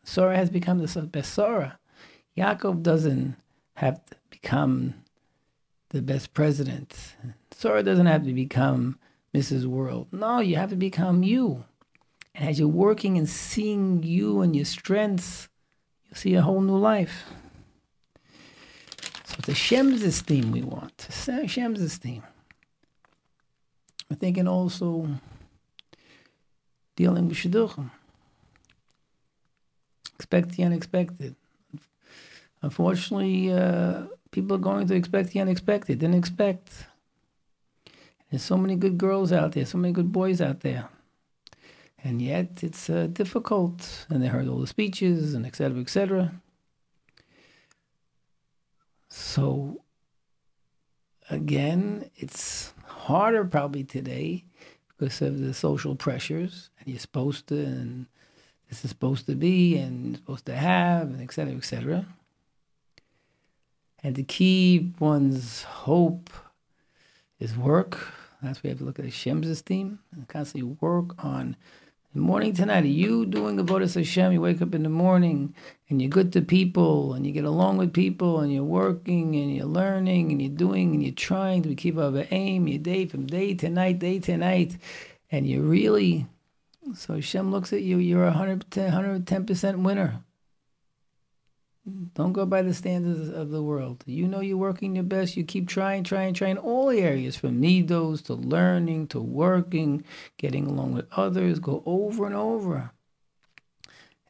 Sarah 0.03 0.35
has 0.37 0.49
become 0.49 0.79
the 0.79 1.01
best 1.01 1.33
Sarah. 1.33 1.77
Yaakov 2.37 2.81
doesn't 2.81 3.35
have 3.75 4.03
to 4.05 4.15
become 4.29 4.95
the 5.89 6.01
best 6.01 6.33
president. 6.33 7.15
Sarah 7.57 7.83
doesn't 7.83 8.05
have 8.05 8.25
to 8.25 8.33
become 8.33 8.99
Mrs. 9.33 9.65
World. 9.65 10.07
No, 10.11 10.39
you 10.39 10.57
have 10.57 10.71
to 10.71 10.75
become 10.75 11.23
you. 11.23 11.63
And 12.35 12.49
as 12.49 12.59
you're 12.59 12.67
working 12.67 13.17
and 13.17 13.29
seeing 13.29 14.03
you 14.03 14.41
and 14.41 14.53
your 14.53 14.65
strengths, 14.65 15.47
you'll 16.05 16.17
see 16.17 16.35
a 16.35 16.41
whole 16.41 16.59
new 16.59 16.77
life. 16.77 17.23
So 19.23 19.35
it's 19.37 19.47
Hashem's 19.47 20.03
esteem 20.03 20.51
we 20.51 20.63
want. 20.63 21.07
Shem's 21.47 21.79
esteem. 21.79 22.23
I'm 24.11 24.17
thinking 24.17 24.49
also 24.49 25.07
dealing 26.97 27.29
with 27.29 27.37
shidduchim. 27.37 27.89
Expect 30.15 30.49
the 30.49 30.63
unexpected. 30.63 31.35
Unfortunately, 32.61 33.53
uh, 33.53 34.07
people 34.31 34.57
are 34.57 34.59
going 34.59 34.87
to 34.87 34.93
expect 34.95 35.29
the 35.29 35.39
unexpected. 35.39 35.99
Didn't 35.99 36.17
expect. 36.17 36.87
There's 38.35 38.43
so 38.43 38.57
many 38.57 38.75
good 38.75 38.97
girls 38.97 39.31
out 39.31 39.53
there, 39.53 39.65
so 39.65 39.77
many 39.77 39.93
good 39.93 40.11
boys 40.11 40.41
out 40.41 40.59
there. 40.59 40.89
And 42.03 42.21
yet 42.21 42.63
it's 42.63 42.89
uh, 42.89 43.07
difficult. 43.07 44.05
And 44.09 44.21
they 44.21 44.27
heard 44.27 44.49
all 44.49 44.59
the 44.59 44.67
speeches 44.67 45.33
and 45.33 45.45
et 45.45 45.55
cetera, 45.55 45.79
et 45.79 45.89
cetera. 45.89 46.33
So, 49.07 49.79
again, 51.29 52.11
it's 52.17 52.73
harder 52.83 53.45
probably 53.45 53.85
today 53.85 54.43
because 54.89 55.21
of 55.21 55.39
the 55.39 55.53
social 55.53 55.95
pressures, 55.95 56.69
and 56.77 56.89
you're 56.89 56.99
supposed 56.99 57.47
to, 57.47 57.55
and 57.55 58.05
this 58.67 58.83
is 58.83 58.89
supposed 58.89 59.27
to 59.27 59.35
be, 59.35 59.77
and 59.77 60.17
supposed 60.17 60.45
to 60.47 60.55
have, 60.57 61.03
and 61.03 61.21
et 61.21 61.31
cetera, 61.31 61.55
et 61.55 61.63
cetera. 61.63 62.05
And 64.03 64.13
to 64.17 64.23
keep 64.23 64.99
one's 64.99 65.63
hope 65.63 66.29
is 67.39 67.55
work. 67.55 68.11
You 68.45 68.69
have 68.69 68.79
to 68.79 68.85
look 68.85 68.99
at 68.99 69.05
Hashem's 69.05 69.47
esteem 69.47 69.99
and 70.13 70.27
constantly 70.27 70.77
work 70.79 71.23
on 71.23 71.55
morning 72.13 72.53
to 72.53 72.65
night, 72.65 72.85
you 72.85 73.25
doing 73.25 73.57
Avodah 73.57 73.93
Hashem? 73.93 74.31
You 74.31 74.39
wake 74.39 74.61
up 74.61 74.73
in 74.73 74.83
the 74.83 74.89
morning 74.89 75.53
and 75.89 76.01
you're 76.01 76.09
good 76.09 76.31
to 76.33 76.41
people 76.41 77.13
and 77.13 77.25
you 77.25 77.33
get 77.33 77.43
along 77.43 77.77
with 77.77 77.91
people 77.91 78.39
and 78.39 78.53
you're 78.53 78.63
working 78.63 79.35
and 79.35 79.53
you're 79.53 79.65
learning 79.65 80.31
and 80.31 80.41
you're 80.41 80.51
doing 80.51 80.93
and 80.93 81.03
you're 81.03 81.13
trying 81.13 81.63
to 81.63 81.75
keep 81.75 81.97
up 81.97 82.13
an 82.13 82.27
aim, 82.31 82.67
your 82.67 82.79
day 82.79 83.05
from 83.05 83.27
day 83.27 83.53
to 83.55 83.69
night, 83.69 83.99
day 83.99 84.19
to 84.19 84.37
night, 84.37 84.77
and 85.31 85.45
you're 85.45 85.63
really, 85.63 86.25
so 86.93 87.15
Hashem 87.15 87.51
looks 87.51 87.73
at 87.73 87.81
you, 87.81 87.97
you're 87.97 88.23
a 88.23 88.27
110, 88.27 88.91
110% 88.91 89.83
winner. 89.83 90.23
Don't 92.15 92.33
go 92.33 92.47
by 92.47 92.63
the 92.63 92.73
standards 92.73 93.29
of 93.29 93.51
the 93.51 93.61
world. 93.61 94.03
You 94.07 94.27
know 94.27 94.39
you're 94.39 94.57
working 94.57 94.95
your 94.95 95.03
best. 95.03 95.37
You 95.37 95.43
keep 95.43 95.67
trying, 95.67 96.03
trying, 96.03 96.33
trying 96.33 96.57
all 96.57 96.87
the 96.87 96.99
areas 96.99 97.35
from 97.35 97.61
nidos 97.61 98.23
to 98.25 98.33
learning 98.33 99.07
to 99.09 99.19
working, 99.19 100.03
getting 100.37 100.65
along 100.65 100.93
with 100.93 101.05
others. 101.11 101.59
Go 101.59 101.83
over 101.85 102.25
and 102.25 102.35
over. 102.35 102.91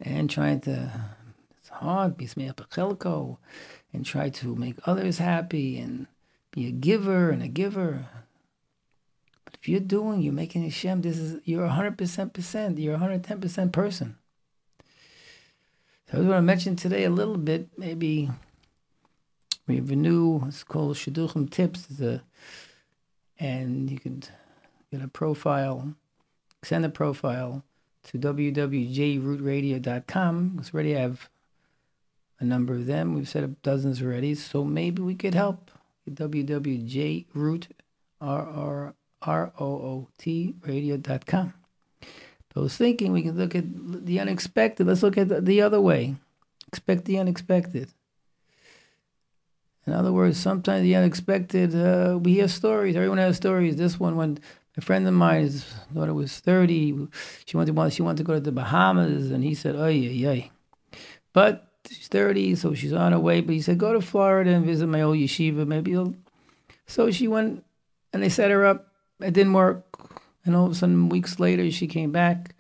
And 0.02 0.30
trying 0.30 0.60
to, 0.62 0.92
it's 1.58 1.70
hard, 1.70 2.18
be 2.18 2.26
chelko, 2.26 3.38
and 3.94 4.06
try 4.06 4.30
to 4.32 4.56
make 4.56 4.76
others 4.86 5.20
happy 5.20 5.80
and 5.80 6.08
be 6.52 6.68
a 6.68 6.72
giver 6.72 7.30
and 7.30 7.42
a 7.42 7.48
giver. 7.48 8.06
But 9.46 9.58
if 9.62 9.70
you're 9.70 9.80
doing, 9.80 10.22
you're 10.22 10.34
making 10.34 10.64
Hashem, 10.64 11.04
this 11.04 11.18
is, 11.18 11.40
you're 11.46 11.70
100%, 11.70 12.80
you're 12.80 12.98
110% 12.98 13.72
person. 13.72 14.18
So 16.10 16.18
I 16.18 16.20
was 16.20 16.28
going 16.28 16.38
to 16.38 16.44
mention 16.44 16.76
today 16.76 17.06
a 17.06 17.10
little 17.10 17.38
bit, 17.38 17.70
maybe 17.78 18.30
We 19.68 19.78
have 19.78 19.90
a 19.90 19.96
new, 19.96 20.44
it's 20.48 20.64
called 20.64 20.96
Shidduchim 20.96 21.50
Tips, 21.50 22.00
a, 22.00 22.22
and 23.40 23.90
you 23.90 23.98
could 23.98 24.30
get 24.92 25.02
a 25.02 25.08
profile, 25.08 25.96
send 26.62 26.86
a 26.86 26.90
profile 26.90 27.64
to 28.04 28.20
www.jrootradio.com 28.20 30.50
because 30.50 30.72
already 30.74 30.94
have 30.94 31.30
a 32.40 32.46
number 32.46 32.76
of 32.76 32.86
them. 32.86 33.16
We've 33.16 33.28
set 33.28 33.44
up 33.44 33.60
dozens 33.64 34.04
already, 34.04 34.36
so 34.36 34.64
maybe 34.64 35.02
we 35.02 35.16
could 35.16 35.34
help. 35.34 35.72
www.jroot, 36.08 37.68
R-R-R-O-O-T, 38.22 38.94
radio.com. 40.62 41.54
I 42.56 42.60
was 42.60 42.78
thinking 42.78 43.12
we 43.12 43.24
could 43.24 43.36
look 43.36 43.54
at 43.56 43.66
the 44.06 44.20
unexpected. 44.20 44.88
Let's 44.88 45.04
look 45.04 45.18
at 45.18 45.28
the, 45.28 45.42
the 45.42 45.62
other 45.62 45.82
way. 45.82 46.16
Expect 46.68 47.06
the 47.06 47.20
unexpected. 47.20 47.90
In 49.86 49.94
other 49.94 50.12
words, 50.12 50.40
sometimes 50.40 50.84
the 50.84 50.96
unexpected, 50.96 51.76
uh, 51.76 52.18
we 52.18 52.34
hear 52.36 52.48
stories. 52.48 52.96
Everyone 52.96 53.20
has 53.20 53.38
stories. 53.38 53.76
This 53.76 54.00
one, 54.00 54.16
when 54.16 54.40
a 54.78 54.82
friend 54.82 55.08
of 55.08 55.14
mine, 55.14 55.42
his 55.42 55.66
daughter 55.94 56.14
was 56.14 56.40
30, 56.40 57.08
she 57.46 57.56
wanted, 57.56 57.76
to, 57.76 57.90
she 57.92 58.02
wanted 58.02 58.18
to 58.18 58.24
go 58.24 58.34
to 58.34 58.40
the 58.40 58.52
Bahamas, 58.52 59.32
and 59.32 59.44
he 59.44 59.54
said, 59.54 59.76
oh, 59.76 59.88
yeah, 59.88 60.34
yeah. 60.34 60.46
But 61.34 61.68
she's 61.88 62.08
30, 62.08 62.56
so 62.56 62.74
she's 62.74 62.94
on 62.94 63.12
her 63.12 63.20
way. 63.20 63.42
But 63.42 63.54
he 63.54 63.62
said, 63.62 63.78
go 63.78 63.94
to 63.94 64.02
Florida 64.02 64.52
and 64.52 64.66
visit 64.66 64.88
my 64.88 65.02
old 65.02 65.18
yeshiva. 65.18 65.68
Maybe 65.68 65.92
you'll. 65.92 66.16
So 66.88 67.12
she 67.12 67.28
went, 67.28 67.64
and 68.12 68.24
they 68.24 68.30
set 68.30 68.52
her 68.52 68.66
up. 68.66 68.88
It 69.20 69.34
didn't 69.34 69.54
work. 69.54 69.84
And 70.46 70.56
all 70.56 70.68
of 70.68 70.72
a 70.72 70.76
sudden, 70.76 71.10
weeks 71.10 71.40
later, 71.40 71.70
she 71.72 71.88
came 71.88 72.12
back 72.12 72.56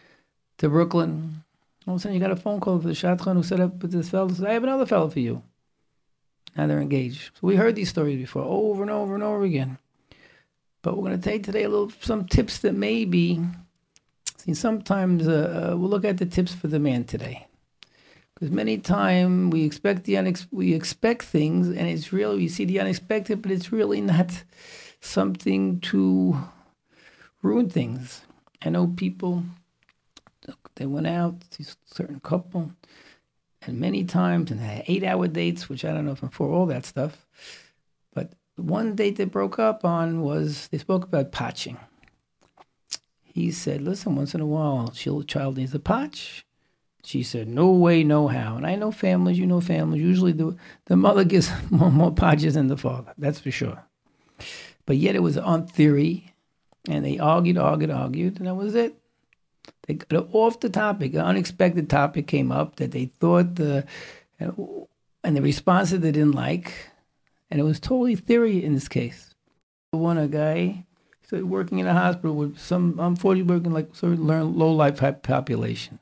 to 0.57 0.69
Brooklyn. 0.69 1.43
All 1.87 1.93
of 1.93 1.99
a 1.99 2.01
sudden, 2.01 2.15
you 2.15 2.19
got 2.21 2.31
a 2.31 2.35
phone 2.35 2.59
call 2.59 2.79
for 2.79 2.87
the 2.87 2.93
shadchan 2.93 3.35
who 3.35 3.43
set 3.43 3.59
up 3.59 3.81
with 3.81 3.91
this 3.91 4.09
fellow. 4.09 4.29
Said, 4.29 4.47
I 4.47 4.53
have 4.53 4.63
another 4.63 4.87
fellow 4.87 5.09
for 5.09 5.19
you. 5.19 5.43
Now 6.57 6.67
they're 6.67 6.81
engaged. 6.81 7.31
So 7.35 7.47
we 7.47 7.57
heard 7.57 7.75
these 7.75 7.89
stories 7.89 8.17
before, 8.17 8.43
over 8.43 8.81
and 8.81 8.89
over 8.89 9.13
and 9.13 9.23
over 9.23 9.43
again. 9.43 9.77
But 10.81 10.95
we're 10.95 11.07
going 11.09 11.19
to 11.19 11.29
take 11.29 11.43
today 11.43 11.63
a 11.63 11.69
little 11.69 11.91
some 11.99 12.25
tips 12.25 12.59
that 12.59 12.73
maybe. 12.73 13.41
See, 14.37 14.53
sometimes 14.53 15.27
uh, 15.27 15.71
uh, 15.73 15.77
we'll 15.77 15.89
look 15.89 16.05
at 16.05 16.17
the 16.17 16.25
tips 16.25 16.53
for 16.53 16.67
the 16.67 16.79
man 16.79 17.03
today, 17.03 17.47
because 18.33 18.51
many 18.51 18.77
times 18.77 19.51
we 19.51 19.65
expect 19.65 20.03
the 20.03 20.13
unex- 20.13 20.47
we 20.51 20.73
expect 20.73 21.23
things, 21.23 21.67
and 21.67 21.87
it's 21.87 22.13
really 22.13 22.37
we 22.37 22.47
see 22.47 22.65
the 22.65 22.79
unexpected, 22.79 23.41
but 23.41 23.51
it's 23.51 23.71
really 23.71 24.01
not 24.01 24.43
something 25.01 25.79
to 25.79 26.37
ruin 27.45 27.69
things. 27.69 28.23
I 28.61 28.69
know 28.69 28.87
people. 28.87 29.43
They 30.75 30.85
went 30.85 31.07
out, 31.07 31.39
this 31.57 31.77
certain 31.85 32.19
couple, 32.19 32.71
and 33.61 33.79
many 33.79 34.03
times, 34.03 34.51
and 34.51 34.59
had 34.59 34.83
eight-hour 34.87 35.27
dates, 35.29 35.69
which 35.69 35.85
I 35.85 35.93
don't 35.93 36.05
know 36.05 36.11
if 36.11 36.21
I'm 36.21 36.29
for 36.29 36.49
all 36.49 36.65
that 36.65 36.85
stuff. 36.85 37.25
But 38.13 38.33
one 38.57 38.95
date 38.95 39.15
they 39.15 39.25
broke 39.25 39.57
up 39.57 39.85
on 39.85 40.21
was 40.21 40.67
they 40.67 40.77
spoke 40.77 41.05
about 41.05 41.31
potching. 41.31 41.77
He 43.23 43.51
said, 43.51 43.81
"Listen, 43.81 44.15
once 44.15 44.35
in 44.35 44.41
a 44.41 44.45
while, 44.45 44.91
a 44.93 45.23
child 45.23 45.57
needs 45.57 45.73
a 45.73 45.79
potch." 45.79 46.45
She 47.03 47.23
said, 47.23 47.47
"No 47.47 47.71
way, 47.71 48.03
no 48.03 48.27
how." 48.27 48.57
And 48.57 48.67
I 48.67 48.75
know 48.75 48.91
families, 48.91 49.39
you 49.39 49.47
know 49.47 49.61
families. 49.61 50.01
Usually, 50.01 50.33
the 50.33 50.57
the 50.85 50.95
mother 50.97 51.23
gets 51.23 51.49
more 51.69 51.91
more 51.91 52.11
than 52.11 52.67
the 52.67 52.77
father. 52.77 53.13
That's 53.17 53.39
for 53.39 53.51
sure. 53.51 53.85
But 54.85 54.97
yet, 54.97 55.15
it 55.15 55.23
was 55.23 55.37
on 55.37 55.67
theory, 55.67 56.34
and 56.89 57.05
they 57.05 57.19
argued, 57.19 57.57
argued, 57.57 57.91
argued, 57.91 58.37
and 58.37 58.47
that 58.47 58.55
was 58.55 58.75
it. 58.75 58.95
They 59.87 59.95
got 59.95 60.29
off 60.33 60.59
the 60.59 60.69
topic. 60.69 61.13
An 61.13 61.21
unexpected 61.21 61.89
topic 61.89 62.27
came 62.27 62.51
up 62.51 62.75
that 62.77 62.91
they 62.91 63.05
thought 63.05 63.55
the, 63.55 63.85
and 64.39 65.35
the 65.35 65.41
responses 65.41 65.99
they 65.99 66.11
didn't 66.11 66.33
like, 66.33 66.73
and 67.49 67.59
it 67.59 67.63
was 67.63 67.79
totally 67.79 68.15
theory 68.15 68.63
in 68.63 68.73
this 68.73 68.87
case. 68.87 69.33
One 69.91 70.17
a 70.17 70.27
guy 70.27 70.85
started 71.23 71.45
working 71.45 71.79
in 71.79 71.87
a 71.87 71.93
hospital 71.93 72.35
with 72.35 72.59
some, 72.59 72.99
unfortunately, 72.99 73.55
working 73.55 73.73
like 73.73 73.95
sort 73.95 74.13
of 74.13 74.19
low 74.19 74.71
life 74.71 74.99
population. 75.23 75.99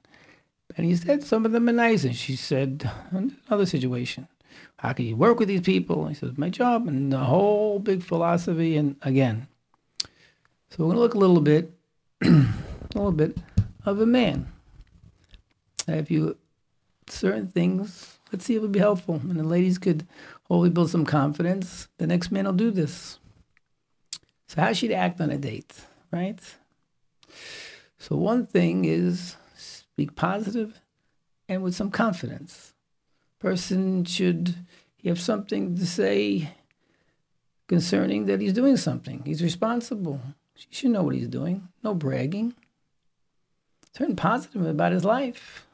And 0.75 0.85
he 0.85 0.95
said, 0.95 1.23
some 1.23 1.45
of 1.45 1.51
them 1.51 1.69
are 1.69 1.73
nice. 1.73 2.03
And 2.03 2.15
she 2.15 2.35
said, 2.35 2.89
another 3.11 3.65
situation, 3.65 4.27
how 4.77 4.93
can 4.93 5.05
you 5.05 5.15
work 5.15 5.39
with 5.39 5.47
these 5.47 5.61
people? 5.61 6.01
And 6.05 6.15
he 6.15 6.19
says, 6.19 6.37
my 6.37 6.49
job. 6.49 6.87
And 6.87 7.13
the 7.13 7.19
whole 7.19 7.79
big 7.79 8.01
philosophy. 8.03 8.75
And 8.75 8.95
again, 9.03 9.47
so 10.73 10.77
we're 10.79 10.95
going 10.95 10.95
to 10.95 11.01
look 11.01 11.13
a 11.13 11.19
little 11.19 11.39
bit, 11.39 11.71
a 12.23 12.47
little 12.95 13.11
bit 13.11 13.37
of 13.85 14.01
a 14.01 14.07
man. 14.07 14.51
If 15.87 16.09
you 16.09 16.35
certain 17.07 17.47
things, 17.47 18.17
let's 18.31 18.45
see 18.45 18.55
if 18.55 18.57
it 18.57 18.61
would 18.63 18.71
be 18.71 18.79
helpful. 18.79 19.21
And 19.21 19.39
the 19.39 19.43
ladies 19.43 19.77
could 19.77 20.07
hopefully 20.45 20.71
build 20.71 20.89
some 20.89 21.05
confidence. 21.05 21.89
The 21.99 22.07
next 22.07 22.31
man 22.31 22.45
will 22.45 22.53
do 22.53 22.71
this. 22.71 23.19
So 24.47 24.61
how 24.61 24.73
should 24.73 24.91
act 24.91 25.21
on 25.21 25.29
a 25.29 25.37
date, 25.37 25.75
right? 26.11 26.39
So 27.99 28.15
one 28.15 28.47
thing 28.47 28.85
is 28.85 29.35
speak 29.55 30.15
positive 30.15 30.81
and 31.47 31.61
with 31.61 31.75
some 31.75 31.91
confidence. 31.91 32.73
Person 33.37 34.05
should 34.05 34.55
have 35.05 35.21
something 35.21 35.75
to 35.75 35.85
say 35.85 36.49
concerning 37.67 38.25
that 38.25 38.41
he's 38.41 38.53
doing 38.53 38.77
something. 38.77 39.21
He's 39.23 39.43
responsible. 39.43 40.19
He 40.69 40.75
should 40.75 40.91
know 40.91 41.03
what 41.03 41.15
he's 41.15 41.27
doing. 41.27 41.69
No 41.83 41.93
bragging 41.93 42.55
turn 43.93 44.15
positive 44.15 44.65
about 44.65 44.91
his 44.91 45.05
life. 45.05 45.65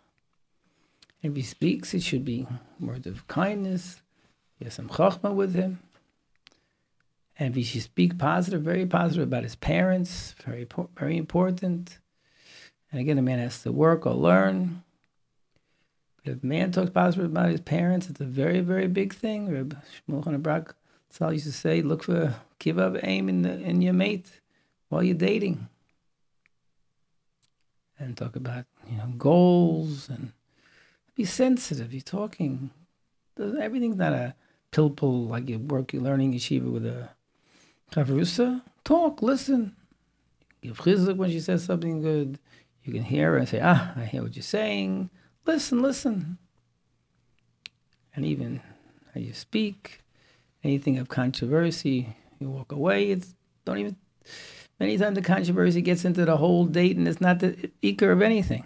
If 1.22 1.36
he 1.36 1.42
speaks, 1.42 1.94
it 1.94 2.04
should 2.04 2.26
be 2.26 2.48
words 2.80 3.08
of 3.08 3.28
kindness. 3.28 4.02
He 4.58 4.66
has 4.66 4.74
some 4.74 4.90
chachma 4.90 5.34
with 5.34 5.56
him. 5.56 5.80
And 7.38 7.56
if 7.56 7.68
he 7.68 7.80
speak 7.80 8.18
positive, 8.18 8.62
very 8.62 8.86
positive 8.86 9.24
about 9.24 9.44
his 9.44 9.56
parents, 9.56 10.36
very 10.46 10.68
very 10.98 11.18
important. 11.18 12.00
And 12.92 13.00
again, 13.00 13.18
a 13.18 13.22
man 13.22 13.40
has 13.40 13.64
to 13.64 13.72
work 13.72 14.06
or 14.06 14.14
learn. 14.14 14.84
But 16.24 16.34
if 16.34 16.44
a 16.44 16.46
man 16.46 16.72
talks 16.72 16.90
positive 16.90 17.26
about 17.26 17.50
his 17.50 17.62
parents, 17.62 18.10
it's 18.10 18.20
a 18.20 18.26
very, 18.26 18.60
very 18.60 18.88
big 18.88 19.14
thing. 19.14 19.50
Reb 19.50 19.82
Shmuel 20.08 20.26
Chanabrak 20.26 20.74
Sal 21.10 21.32
used 21.32 21.46
to 21.46 21.54
say, 21.54 21.82
look 21.82 22.04
for, 22.04 22.36
up 22.78 22.98
aim 23.04 23.30
in, 23.30 23.44
the, 23.44 23.54
in 23.62 23.82
your 23.82 23.94
mate 23.94 24.39
while 24.90 25.04
you're 25.04 25.16
dating 25.16 25.68
and 27.98 28.18
talk 28.18 28.36
about 28.36 28.66
you 28.90 28.98
know 28.98 29.08
goals 29.18 30.10
and 30.10 30.34
be 31.16 31.26
sensitive. 31.26 31.94
You're 31.94 32.02
talking. 32.02 32.72
Everything's 33.38 33.96
not 33.96 34.14
a 34.14 34.36
pilpul 34.72 35.28
like 35.28 35.50
you 35.50 35.60
work, 35.60 35.94
you're 35.94 36.02
learning 36.02 36.34
yeshiva 36.34 36.72
with 36.72 36.86
a 36.86 37.10
chavrusa. 37.92 38.62
Talk, 38.84 39.22
listen. 39.22 39.76
Give 40.62 40.78
chizuk 40.78 41.16
when 41.16 41.30
she 41.30 41.40
says 41.40 41.64
something 41.64 42.02
good. 42.02 42.40
You 42.84 42.94
can 42.94 43.04
hear 43.04 43.32
her 43.32 43.38
and 43.38 43.48
say, 43.48 43.62
ah, 43.64 43.94
I 43.96 44.06
hear 44.06 44.24
what 44.24 44.36
you're 44.36 44.44
saying. 44.44 45.10
Listen, 45.46 45.82
listen. 45.82 46.38
And 48.16 48.26
even 48.26 48.62
how 49.14 49.22
you 49.22 49.34
speak, 49.34 50.02
anything 50.64 50.98
of 50.98 51.08
controversy, 51.08 52.16
you 52.40 52.50
walk 52.50 52.72
away. 52.72 53.12
It's 53.12 53.36
don't 53.66 53.78
even 53.78 53.96
Many 54.80 54.98
times 54.98 55.16
the 55.16 55.22
controversy 55.22 55.82
gets 55.82 56.06
into 56.06 56.24
the 56.26 56.38
whole 56.38 56.66
date 56.66 56.96
and 56.96 57.08
it's 57.08 57.20
not 57.20 57.40
the 57.40 57.70
ikar 57.84 58.14
of 58.14 58.22
anything. 58.22 58.64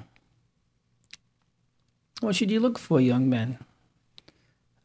What 2.21 2.35
should 2.35 2.51
you 2.51 2.59
look 2.59 2.77
for, 2.77 3.01
young 3.01 3.29
men? 3.29 3.57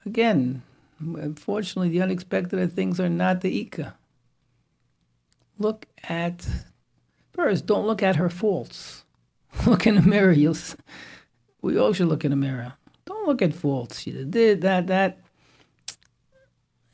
Again, 0.07 0.63
unfortunately, 0.99 1.91
the 1.91 2.03
unexpected 2.03 2.73
things 2.73 2.99
are 2.99 3.11
not 3.11 3.43
the 3.43 3.65
ikar. 3.65 3.93
Look 5.59 5.87
at, 6.05 6.47
first, 7.33 7.67
don't 7.67 7.87
look 7.87 8.03
at 8.03 8.17
her 8.17 8.31
faults. 8.31 9.05
Look 9.67 9.87
in 9.87 9.97
the 9.97 10.03
mirror. 10.03 10.31
You'll, 10.31 10.57
we 11.63 11.79
all 11.79 11.93
should 11.93 12.07
look 12.09 12.25
in 12.25 12.31
the 12.31 12.37
mirror. 12.37 12.75
Don't 13.07 13.27
look 13.27 13.43
at 13.43 13.55
faults. 13.55 14.01
She 14.01 14.13
did 14.13 14.61
that, 14.61 14.87
that. 14.87 15.19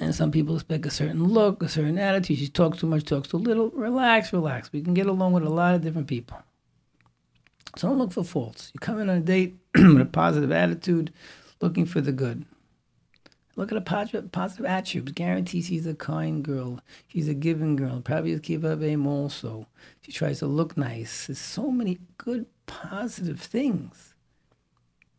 And 0.05 0.15
some 0.15 0.31
people 0.31 0.55
expect 0.55 0.85
a 0.85 0.91
certain 0.91 1.25
look, 1.25 1.63
a 1.63 1.69
certain 1.69 1.99
attitude. 1.99 2.39
She 2.39 2.49
talks 2.49 2.77
too 2.77 2.87
much, 2.87 3.05
talks 3.05 3.29
too 3.29 3.39
little. 3.39 3.71
Relax, 3.71 4.35
relax. 4.35 4.71
We 4.71 4.83
can 4.83 4.93
get 4.93 5.07
along 5.07 5.33
with 5.33 5.45
a 5.45 5.49
lot 5.49 5.75
of 5.75 5.81
different 5.81 6.09
people. 6.09 6.37
So 7.79 7.89
don't 7.89 7.97
look 7.97 8.13
for 8.13 8.23
faults. 8.23 8.71
You 8.75 8.81
come 8.81 9.01
in 9.01 9.09
on 9.09 9.17
a 9.17 9.21
date 9.21 9.57
with 9.75 10.03
a 10.03 10.05
positive 10.05 10.53
attitude, 10.53 11.11
looking 11.63 11.87
for 11.87 12.03
the 12.03 12.13
good. 12.13 12.45
Look 13.57 13.73
at 13.73 13.79
a 13.79 13.81
positive, 13.81 14.67
attributes. 14.67 15.15
Guarantee 15.15 15.63
she's 15.63 15.87
a 15.87 15.95
kind 15.95 16.45
girl. 16.45 16.81
She's 17.09 17.29
a 17.29 17.35
giving 17.35 17.75
girl. 17.75 18.03
Probably 18.03 18.35
a 18.35 18.41
kiva 18.41 18.79
aim 18.85 19.07
also. 19.07 19.69
She 20.03 20.13
tries 20.13 20.41
to 20.41 20.47
look 20.47 20.77
nice. 20.77 21.29
There's 21.29 21.39
so 21.39 21.71
many 21.71 21.99
good, 22.19 22.45
positive 22.67 23.41
things 23.41 24.15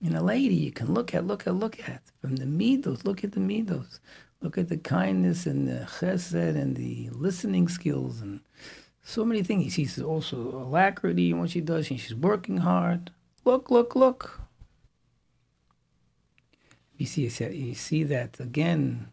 in 0.01 0.15
a 0.15 0.21
lady 0.21 0.55
you 0.55 0.71
can 0.71 0.93
look 0.93 1.15
at, 1.15 1.25
look 1.25 1.47
at, 1.47 1.55
look 1.55 1.79
at. 1.89 2.03
From 2.21 2.35
the 2.35 2.45
midos, 2.45 3.05
look 3.05 3.23
at 3.23 3.31
the 3.31 3.39
midos. 3.39 3.99
Look 4.45 4.59
at 4.59 4.69
the 4.69 4.77
kindness 4.77 5.47
and 5.47 5.67
the 5.67 5.87
chesed 5.97 6.55
and 6.55 6.75
the 6.75 7.09
listening 7.09 7.67
skills 7.67 8.21
and 8.21 8.41
so 9.01 9.25
many 9.25 9.41
things. 9.41 9.73
She's 9.73 9.99
also 9.99 10.37
alacrity 10.37 11.31
in 11.31 11.39
what 11.39 11.49
she 11.49 11.61
does. 11.61 11.87
She's 11.87 12.13
working 12.13 12.57
hard. 12.57 13.09
Look, 13.43 13.71
look, 13.71 13.95
look. 13.95 14.41
You 16.95 17.07
see, 17.07 17.23
you 17.23 17.73
see 17.73 18.03
that 18.03 18.39
again. 18.39 19.07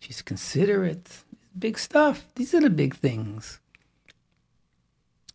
She's 0.00 0.20
considerate. 0.20 1.24
Big 1.58 1.78
stuff. 1.78 2.26
These 2.34 2.52
are 2.52 2.60
the 2.60 2.68
big 2.68 2.94
things. 2.94 3.60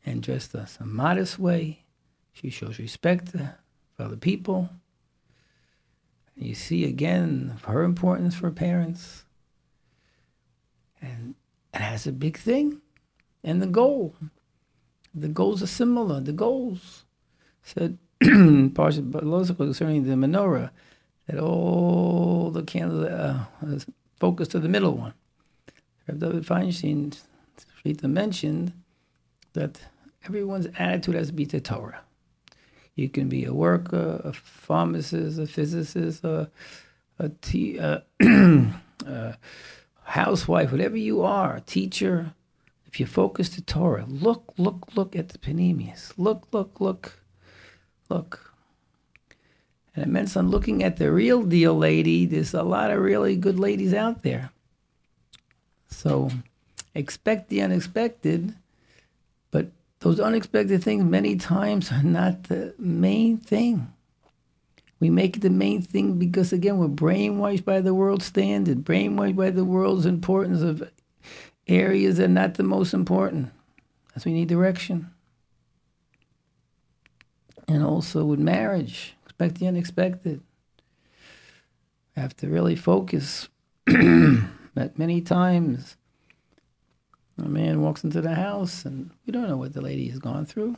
And 0.06 0.30
us 0.30 0.78
a 0.80 0.86
modest 0.86 1.40
way. 1.40 1.86
She 2.34 2.52
shows 2.52 2.78
respect 2.78 3.30
for 3.30 4.04
other 4.04 4.16
people. 4.16 4.70
You 6.36 6.54
see 6.54 6.86
again 6.86 7.58
her 7.64 7.82
importance 7.82 8.36
for 8.36 8.52
parents. 8.52 9.26
And 11.02 11.36
it 11.74 11.82
has 11.82 12.08
a 12.08 12.12
big 12.12 12.38
thing. 12.38 12.82
And 13.44 13.62
the 13.62 13.68
goal. 13.68 14.16
The 15.14 15.28
goals 15.28 15.64
are 15.64 15.68
similar. 15.68 16.20
The 16.20 16.34
goals 16.34 17.06
said 17.64 17.98
Parsha 18.24 19.58
concerning 19.58 20.04
the 20.04 20.14
menorah 20.14 20.72
that 21.28 21.40
all 21.40 22.52
the 22.52 22.64
candles 22.64 23.06
uh, 23.06 23.46
focus 24.20 24.48
to 24.50 24.60
the 24.60 24.70
middle 24.70 24.94
one. 24.94 25.14
Reb 26.08 26.20
David 26.20 26.46
Feinstein 26.46 27.16
mentioned 28.04 28.74
that 29.54 29.80
everyone's 30.26 30.68
attitude 30.78 31.16
has 31.16 31.28
to 31.28 31.34
be 31.34 31.46
to 31.46 31.60
Torah. 31.60 32.02
You 32.96 33.10
can 33.10 33.30
be 33.30 33.46
a 33.46 33.54
worker, 33.54 34.22
a 34.24 34.34
pharmacist, 34.34 35.40
a 35.40 35.48
physicist, 35.48 36.24
a 36.24 36.24
a, 36.24 36.50
a, 37.20 37.30
t- 37.30 37.78
a, 37.78 38.04
a 38.22 39.38
housewife, 40.10 40.72
whatever 40.72 40.98
you 40.98 41.22
are, 41.24 41.60
teacher. 41.62 42.34
If 42.86 43.00
you 43.00 43.06
focus 43.06 43.50
to 43.50 43.62
Torah, 43.62 44.06
look, 44.08 44.54
look, 44.58 44.96
look 44.96 45.16
at 45.16 45.30
the 45.30 45.38
Panemius. 45.38 46.14
Look, 46.18 46.48
look, 46.52 46.82
look, 46.82 47.20
look. 48.10 48.54
And 49.96 50.04
it 50.06 50.10
meant 50.10 50.36
on 50.36 50.50
looking 50.50 50.84
at 50.84 50.98
the 50.98 51.12
real 51.12 51.44
deal 51.44 51.78
lady, 51.78 52.26
there's 52.26 52.54
a 52.54 52.64
lot 52.64 52.92
of 52.92 53.00
really 53.00 53.36
good 53.36 53.60
ladies 53.60 53.94
out 53.94 54.24
there. 54.24 54.52
So 55.90 56.32
expect 56.96 57.50
the 57.50 57.62
unexpected 57.62 58.56
but 59.52 59.68
those 60.00 60.20
unexpected 60.20 60.84
things 60.84 61.04
many 61.04 61.36
times 61.36 61.92
are 61.92 62.04
not 62.04 62.44
the 62.44 62.74
main 62.78 63.38
thing. 63.38 63.92
We 65.00 65.10
make 65.10 65.38
it 65.38 65.42
the 65.42 65.50
main 65.50 65.82
thing 65.82 66.20
because, 66.20 66.52
again, 66.52 66.78
we're 66.78 66.88
brainwashed 66.88 67.64
by 67.64 67.82
the 67.82 67.94
world 67.94 68.22
standard, 68.22 68.84
brainwashed 68.84 69.36
by 69.36 69.50
the 69.50 69.64
world's 69.64 70.06
importance 70.06 70.62
of 70.62 70.90
areas 71.68 72.18
that 72.18 72.26
are 72.26 72.28
not 72.28 72.56
the 72.56 72.64
most 72.64 72.94
important. 72.94 73.52
That's 74.14 74.26
we 74.26 74.34
need 74.34 74.50
direction. 74.50 75.12
And 77.68 77.84
also 77.84 78.26
with 78.26 78.40
marriage, 78.40 79.16
expect 79.24 79.60
the 79.60 79.68
unexpected. 79.68 80.42
We 82.16 82.22
have 82.22 82.36
to 82.38 82.50
really 82.50 82.76
focus. 82.76 83.48
that 83.86 84.98
many 84.98 85.22
times 85.22 85.96
a 87.38 87.48
man 87.48 87.82
walks 87.82 88.04
into 88.04 88.22
the 88.22 88.36
house, 88.36 88.86
and 88.86 89.12
we 89.26 89.32
don't 89.32 89.48
know 89.48 89.58
what 89.58 89.74
the 89.74 89.82
lady 89.82 90.10
has 90.10 90.20
gone 90.20 90.46
through. 90.46 90.76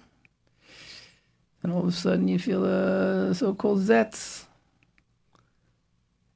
And 1.63 1.71
all 1.71 1.81
of 1.81 1.87
a 1.87 1.91
sudden, 1.91 2.27
you 2.27 2.39
feel 2.39 2.65
a 2.65 3.35
so-called 3.35 3.81
zets. 3.81 4.45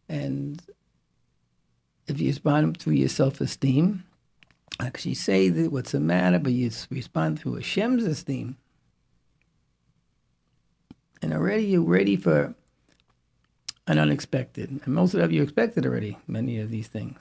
And 0.07 0.61
if 2.07 2.19
you 2.19 2.27
respond 2.27 2.77
through 2.77 2.93
your 2.93 3.09
self-esteem, 3.09 4.03
actually 4.79 5.15
say 5.15 5.49
that 5.49 5.71
what's 5.71 5.93
the 5.93 5.99
matter, 5.99 6.37
but 6.37 6.51
you 6.51 6.69
respond 6.91 7.39
through 7.39 7.55
Hashem's 7.55 8.03
esteem. 8.03 8.57
And 11.21 11.33
already 11.33 11.63
you're 11.63 11.81
ready 11.81 12.17
for 12.17 12.53
an 13.87 13.97
unexpected. 13.97 14.81
And 14.83 14.93
most 14.93 15.15
of 15.15 15.31
you 15.31 15.41
expected 15.41 15.85
already 15.87 16.19
many 16.27 16.59
of 16.59 16.69
these 16.69 16.87
things. 16.87 17.19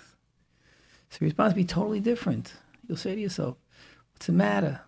So 1.09 1.19
your 1.21 1.29
response 1.29 1.55
will 1.55 1.63
be 1.63 1.65
totally 1.65 2.01
different. 2.01 2.53
You'll 2.87 2.99
say 2.99 3.15
to 3.15 3.21
yourself, 3.21 3.57
what's 4.13 4.27
the 4.27 4.33
matter? 4.33 4.83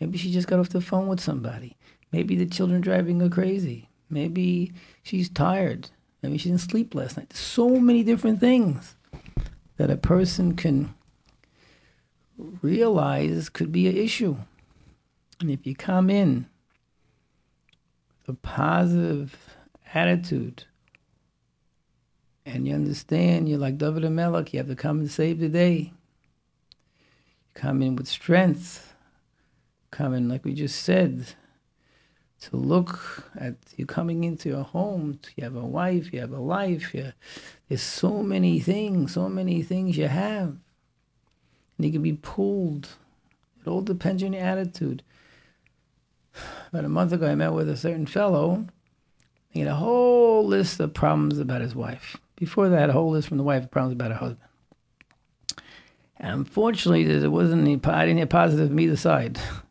Maybe 0.00 0.18
she 0.18 0.32
just 0.32 0.48
got 0.48 0.58
off 0.58 0.70
the 0.70 0.80
phone 0.80 1.06
with 1.06 1.20
somebody. 1.20 1.76
Maybe 2.14 2.36
the 2.36 2.46
children 2.46 2.80
driving 2.80 3.18
her 3.18 3.28
crazy. 3.28 3.88
Maybe 4.08 4.72
she's 5.02 5.28
tired. 5.28 5.90
Maybe 6.22 6.38
she 6.38 6.48
didn't 6.48 6.60
sleep 6.60 6.94
last 6.94 7.16
night. 7.16 7.32
So 7.32 7.68
many 7.80 8.04
different 8.04 8.38
things 8.38 8.94
that 9.78 9.90
a 9.90 9.96
person 9.96 10.54
can 10.54 10.94
realize 12.62 13.48
could 13.48 13.72
be 13.72 13.88
an 13.88 13.96
issue. 13.96 14.36
And 15.40 15.50
if 15.50 15.66
you 15.66 15.74
come 15.74 16.08
in 16.08 16.46
with 18.20 18.36
a 18.36 18.38
positive 18.38 19.36
attitude 19.92 20.66
and 22.46 22.68
you 22.68 22.76
understand 22.76 23.48
you're 23.48 23.58
like 23.58 23.76
David 23.76 24.04
and 24.04 24.16
HaMelech, 24.16 24.52
you 24.52 24.60
have 24.60 24.68
to 24.68 24.76
come 24.76 25.00
and 25.00 25.10
save 25.10 25.40
the 25.40 25.48
day 25.48 25.92
come 27.54 27.82
in 27.82 27.96
with 27.96 28.06
strength, 28.06 28.94
come 29.90 30.14
in, 30.14 30.28
like 30.28 30.44
we 30.44 30.54
just 30.54 30.80
said, 30.82 31.34
to 32.40 32.56
look 32.56 33.24
at 33.36 33.54
you 33.76 33.86
coming 33.86 34.24
into 34.24 34.48
your 34.48 34.64
home. 34.64 35.18
You 35.36 35.44
have 35.44 35.56
a 35.56 35.64
wife, 35.64 36.12
you 36.12 36.20
have 36.20 36.32
a 36.32 36.40
life. 36.40 36.94
You, 36.94 37.12
there's 37.68 37.82
so 37.82 38.22
many 38.22 38.60
things, 38.60 39.14
so 39.14 39.28
many 39.28 39.62
things 39.62 39.96
you 39.96 40.08
have. 40.08 40.56
And 41.76 41.86
you 41.86 41.92
can 41.92 42.02
be 42.02 42.12
pulled. 42.12 42.88
It 43.60 43.68
all 43.68 43.80
depends 43.80 44.22
on 44.22 44.34
your 44.34 44.44
attitude. 44.44 45.02
About 46.72 46.84
a 46.84 46.88
month 46.88 47.12
ago, 47.12 47.28
I 47.28 47.34
met 47.34 47.52
with 47.52 47.68
a 47.68 47.76
certain 47.76 48.06
fellow. 48.06 48.66
He 49.50 49.60
had 49.60 49.68
a 49.68 49.76
whole 49.76 50.46
list 50.46 50.80
of 50.80 50.92
problems 50.92 51.38
about 51.38 51.60
his 51.60 51.76
wife. 51.76 52.16
Before 52.34 52.68
that, 52.68 52.90
a 52.90 52.92
whole 52.92 53.10
list 53.10 53.28
from 53.28 53.38
the 53.38 53.44
wife 53.44 53.62
of 53.62 53.70
problems 53.70 53.92
about 53.92 54.10
her 54.10 54.16
husband. 54.16 54.48
And 56.16 56.40
Unfortunately, 56.40 57.04
there 57.04 57.30
wasn't 57.30 57.62
any, 57.62 57.80
I 57.84 58.04
didn't 58.04 58.18
hear 58.18 58.26
positive 58.26 58.68
from 58.68 58.80
either 58.80 58.96
side. 58.96 59.38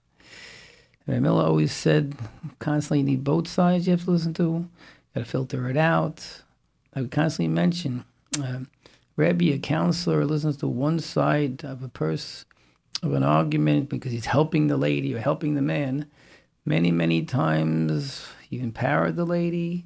Miller 1.07 1.43
always 1.43 1.71
said 1.71 2.15
constantly 2.59 2.99
you 2.99 3.05
need 3.05 3.23
both 3.23 3.47
sides 3.47 3.87
you 3.87 3.91
have 3.91 4.05
to 4.05 4.11
listen 4.11 4.33
to. 4.35 4.67
Got 5.13 5.25
to 5.25 5.29
filter 5.29 5.69
it 5.69 5.77
out. 5.77 6.41
I 6.95 7.01
would 7.01 7.11
constantly 7.11 7.53
mention, 7.53 8.05
uh, 8.41 8.59
Rebbe, 9.15 9.53
a 9.53 9.59
counselor, 9.59 10.25
listens 10.25 10.57
to 10.57 10.67
one 10.67 10.99
side 10.99 11.63
of 11.65 11.83
a 11.83 11.89
person 11.89 12.47
of 13.01 13.13
an 13.13 13.23
argument 13.23 13.89
because 13.89 14.11
he's 14.11 14.27
helping 14.27 14.67
the 14.67 14.77
lady 14.77 15.13
or 15.13 15.19
helping 15.19 15.55
the 15.55 15.61
man. 15.61 16.09
Many, 16.65 16.91
many 16.91 17.23
times 17.23 18.25
you 18.49 18.61
empower 18.61 19.11
the 19.11 19.25
lady, 19.25 19.83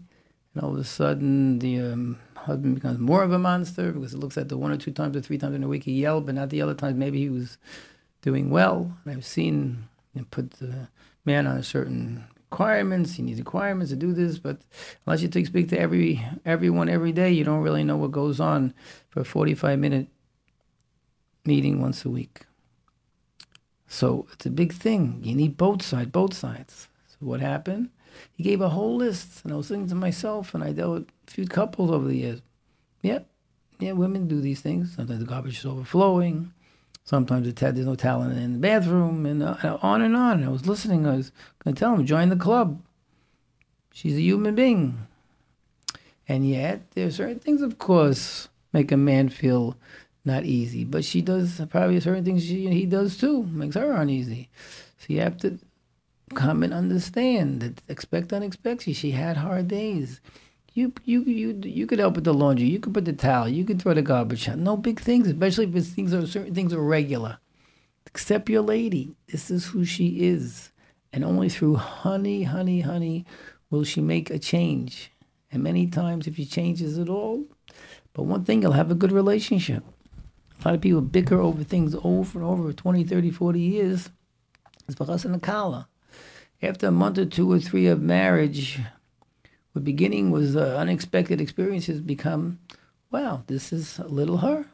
and 0.54 0.64
all 0.64 0.74
of 0.74 0.80
a 0.80 0.84
sudden 0.84 1.58
the 1.60 1.80
um, 1.80 2.20
husband 2.36 2.76
becomes 2.76 3.00
more 3.00 3.24
of 3.24 3.32
a 3.32 3.40
monster 3.40 3.92
because 3.92 4.14
it 4.14 4.20
looks 4.20 4.38
at 4.38 4.50
the 4.50 4.58
one 4.58 4.72
or 4.72 4.78
two 4.78 4.92
times 4.92 5.18
or 5.18 5.22
three 5.22 5.40
times 5.40 5.56
in 5.56 5.64
a 5.64 5.68
week 5.68 5.86
he 5.86 5.94
yelled, 5.94 6.28
but 6.28 6.36
not 6.36 6.52
the 6.52 6.62
other 6.62 6.76
times 6.76 6.96
maybe 6.96 7.18
he 7.18 7.30
was 7.30 7.58
doing 8.22 8.52
well. 8.52 8.96
And 9.04 9.18
I've 9.18 9.26
seen 9.26 9.88
know, 10.18 10.26
put 10.30 10.52
the 10.52 10.88
man 11.28 11.46
on 11.46 11.62
certain 11.62 12.24
requirements. 12.50 13.14
He 13.14 13.22
needs 13.22 13.40
requirements 13.40 13.92
to 13.92 13.96
do 13.98 14.14
this, 14.14 14.40
but 14.40 14.62
unless 15.06 15.22
you 15.22 15.28
take 15.28 15.46
speak 15.46 15.70
to 15.70 15.80
every 15.80 16.26
everyone 16.46 16.90
every 16.90 17.12
day, 17.12 17.32
you 17.32 17.44
don't 17.44 17.62
really 17.62 17.84
know 17.84 17.98
what 17.98 18.12
goes 18.12 18.40
on 18.40 18.74
for 19.10 19.20
a 19.20 19.26
forty-five 19.26 19.78
minute 19.78 20.08
meeting 21.46 21.80
once 21.80 22.04
a 22.06 22.10
week. 22.10 22.46
So 23.88 24.28
it's 24.34 24.46
a 24.46 24.50
big 24.50 24.74
thing. 24.74 25.20
You 25.24 25.36
need 25.36 25.56
both 25.56 25.82
sides, 25.84 26.10
both 26.10 26.34
sides. 26.34 26.88
So 27.08 27.18
what 27.20 27.42
happened? 27.42 27.90
He 28.34 28.44
gave 28.44 28.62
a 28.62 28.70
whole 28.70 28.96
list, 28.96 29.44
and 29.44 29.54
I 29.54 29.58
was 29.58 29.68
thinking 29.68 29.90
to 29.90 29.96
myself, 29.96 30.54
and 30.54 30.64
I 30.64 30.72
dealt 30.72 30.94
with 30.94 31.08
a 31.28 31.32
few 31.32 31.48
couples 31.48 31.92
over 31.92 32.08
the 32.08 32.18
years. 32.18 32.42
Yep, 33.04 33.30
yeah, 33.80 33.92
women 33.92 34.28
do 34.28 34.42
these 34.42 34.62
things. 34.62 34.96
Sometimes 34.96 35.20
the 35.20 35.26
garbage 35.26 35.60
is 35.60 35.66
overflowing. 35.66 36.52
Sometimes 37.08 37.54
there's 37.54 37.86
no 37.86 37.96
talent 37.96 38.38
in 38.38 38.52
the 38.52 38.60
bathroom, 38.60 39.26
and 39.26 39.42
uh, 39.42 39.78
on 39.82 40.02
and 40.02 40.14
on. 40.14 40.40
And 40.40 40.46
I 40.46 40.50
was 40.50 40.68
listening. 40.68 41.08
I 41.08 41.16
was 41.16 41.32
going 41.64 41.74
to 41.74 41.80
tell 41.80 41.94
him, 41.94 42.06
join 42.06 42.28
the 42.28 42.36
club. 42.36 42.82
She's 43.94 44.18
a 44.18 44.22
human 44.22 44.56
being. 44.56 45.08
And 46.28 46.46
yet, 46.46 46.92
there 46.92 47.08
are 47.08 47.12
certain 47.12 47.40
things, 47.40 47.62
of 47.62 47.80
course, 47.80 48.50
make 48.74 48.92
a 48.92 48.98
man 48.98 49.30
feel 49.30 49.78
not 50.26 50.44
easy. 50.44 50.84
But 50.84 51.06
she 51.06 51.22
does 51.22 51.62
probably 51.70 51.98
certain 52.02 52.26
things 52.26 52.44
she, 52.44 52.68
he 52.68 52.86
does 52.86 53.16
too, 53.16 53.44
makes 53.44 53.76
her 53.76 53.94
uneasy. 53.94 54.50
So 54.98 55.06
you 55.08 55.22
have 55.22 55.38
to 55.38 55.60
come 56.36 56.62
and 56.62 56.74
understand 56.74 57.62
that 57.62 57.82
expect 57.88 58.34
unexpected. 58.34 58.98
She 58.98 59.12
had 59.12 59.38
hard 59.38 59.70
days. 59.70 60.20
You 60.78 60.94
you 61.06 61.24
you 61.24 61.60
you 61.64 61.88
could 61.88 61.98
help 61.98 62.14
with 62.14 62.26
the 62.26 62.36
laundry. 62.36 62.68
You 62.68 62.80
could 62.80 62.94
put 62.94 63.06
the 63.06 63.12
towel. 63.12 63.50
You 63.50 63.66
could 63.66 63.82
throw 63.82 63.96
the 63.96 64.04
garbage 64.04 64.48
out. 64.48 64.60
No 64.60 64.78
big 64.78 65.00
things, 65.00 65.28
especially 65.28 65.66
if 65.66 65.76
it's 65.76 65.90
things 65.90 66.14
are 66.14 66.28
certain 66.28 66.54
things 66.54 66.72
are 66.72 66.80
regular. 66.80 67.40
Accept 68.06 68.48
your 68.48 68.62
lady. 68.62 69.16
This 69.28 69.50
is 69.50 69.66
who 69.66 69.84
she 69.84 70.28
is, 70.28 70.72
and 71.12 71.26
only 71.26 71.50
through 71.50 71.78
honey, 71.78 72.44
honey, 72.44 72.82
honey, 72.82 73.26
will 73.72 73.84
she 73.84 74.02
make 74.02 74.30
a 74.30 74.38
change. 74.38 75.12
And 75.52 75.64
many 75.64 75.88
times, 75.88 76.28
if 76.28 76.36
she 76.36 76.46
changes 76.46 77.00
at 77.00 77.10
all, 77.10 77.46
but 78.14 78.26
one 78.26 78.46
thing, 78.46 78.62
you'll 78.62 78.74
have 78.74 78.92
a 78.92 79.02
good 79.02 79.12
relationship. 79.12 79.84
A 80.62 80.68
lot 80.68 80.76
of 80.76 80.82
people 80.82 81.02
bicker 81.02 81.42
over 81.42 81.64
things 81.64 81.96
over 82.04 82.38
and 82.38 82.48
over 82.48 82.72
20, 82.72 83.04
30, 83.04 83.32
40 83.32 83.60
years. 83.60 84.12
It's 84.88 85.02
us 85.02 85.26
in 85.26 85.32
the 85.32 85.40
kala 85.40 85.88
after 86.62 86.88
a 86.88 86.92
month 86.92 87.18
or 87.18 87.26
two 87.26 87.52
or 87.52 87.60
three 87.60 87.88
of 87.88 88.02
marriage, 88.02 88.80
the 89.78 89.84
beginning 89.84 90.32
was 90.32 90.56
uh, 90.56 90.76
unexpected 90.78 91.40
experiences 91.40 92.02
become, 92.02 92.60
wow, 93.12 93.44
this 93.46 93.72
is 93.72 94.00
a 94.00 94.08
little 94.08 94.38
her. 94.38 94.66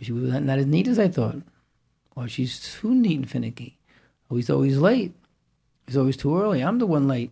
She 0.00 0.12
was 0.12 0.24
not 0.24 0.58
as 0.58 0.66
neat 0.66 0.88
as 0.88 0.98
I 0.98 1.08
thought. 1.08 1.36
Or 2.16 2.28
she's 2.28 2.60
too 2.60 2.94
neat 2.94 3.16
and 3.16 3.30
finicky. 3.30 3.78
Or 4.28 4.36
he's 4.36 4.50
always 4.50 4.78
late. 4.78 5.12
He's 5.86 5.96
always 5.96 6.16
too 6.16 6.36
early. 6.36 6.62
I'm 6.62 6.80
the 6.80 6.86
one 6.86 7.06
late. 7.06 7.30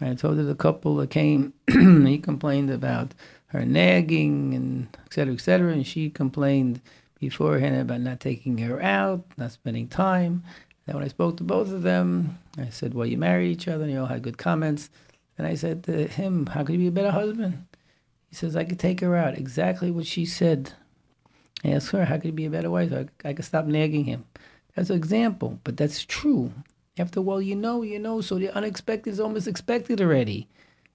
I 0.00 0.14
told 0.14 0.36
her 0.36 0.44
the 0.44 0.54
couple 0.54 0.96
that 0.96 1.10
came, 1.10 1.54
he 1.68 2.18
complained 2.18 2.70
about 2.70 3.14
her 3.46 3.64
nagging 3.64 4.54
and 4.54 4.96
et 5.06 5.12
cetera, 5.12 5.34
et 5.34 5.40
cetera. 5.40 5.72
And 5.72 5.86
she 5.86 6.08
complained 6.08 6.80
beforehand 7.18 7.76
about 7.80 8.00
not 8.00 8.20
taking 8.20 8.58
her 8.58 8.80
out, 8.80 9.24
not 9.36 9.52
spending 9.52 9.88
time. 9.88 10.44
And 10.86 10.94
when 10.94 11.04
I 11.04 11.08
spoke 11.08 11.36
to 11.38 11.44
both 11.44 11.72
of 11.72 11.82
them, 11.82 12.38
I 12.58 12.68
said, 12.68 12.94
Well, 12.94 13.06
you 13.06 13.18
married 13.18 13.50
each 13.50 13.66
other 13.68 13.84
and 13.84 13.92
you 13.92 14.00
all 14.00 14.06
had 14.06 14.22
good 14.22 14.38
comments. 14.38 14.88
And 15.38 15.46
I 15.46 15.54
said 15.54 15.84
to 15.84 16.06
him, 16.06 16.46
How 16.46 16.64
could 16.64 16.74
you 16.74 16.78
be 16.78 16.86
a 16.88 16.92
better 16.92 17.10
husband? 17.10 17.66
He 18.28 18.34
says, 18.34 18.56
I 18.56 18.64
could 18.64 18.78
take 18.78 19.00
her 19.00 19.16
out. 19.16 19.36
Exactly 19.36 19.90
what 19.90 20.06
she 20.06 20.24
said. 20.24 20.72
I 21.64 21.70
asked 21.70 21.90
her, 21.90 22.04
How 22.04 22.16
could 22.16 22.26
you 22.26 22.32
be 22.32 22.46
a 22.46 22.50
better 22.50 22.70
wife? 22.70 22.92
I, 22.92 23.06
I 23.28 23.32
could 23.32 23.44
stop 23.44 23.66
nagging 23.66 24.04
him. 24.04 24.24
That's 24.74 24.90
an 24.90 24.96
example, 24.96 25.58
but 25.64 25.76
that's 25.76 26.04
true. 26.04 26.52
After, 26.98 27.20
well, 27.20 27.42
you 27.42 27.54
know, 27.54 27.82
you 27.82 27.98
know, 27.98 28.20
so 28.20 28.38
the 28.38 28.54
unexpected 28.54 29.10
is 29.10 29.20
almost 29.20 29.46
expected 29.46 30.00
already. 30.00 30.48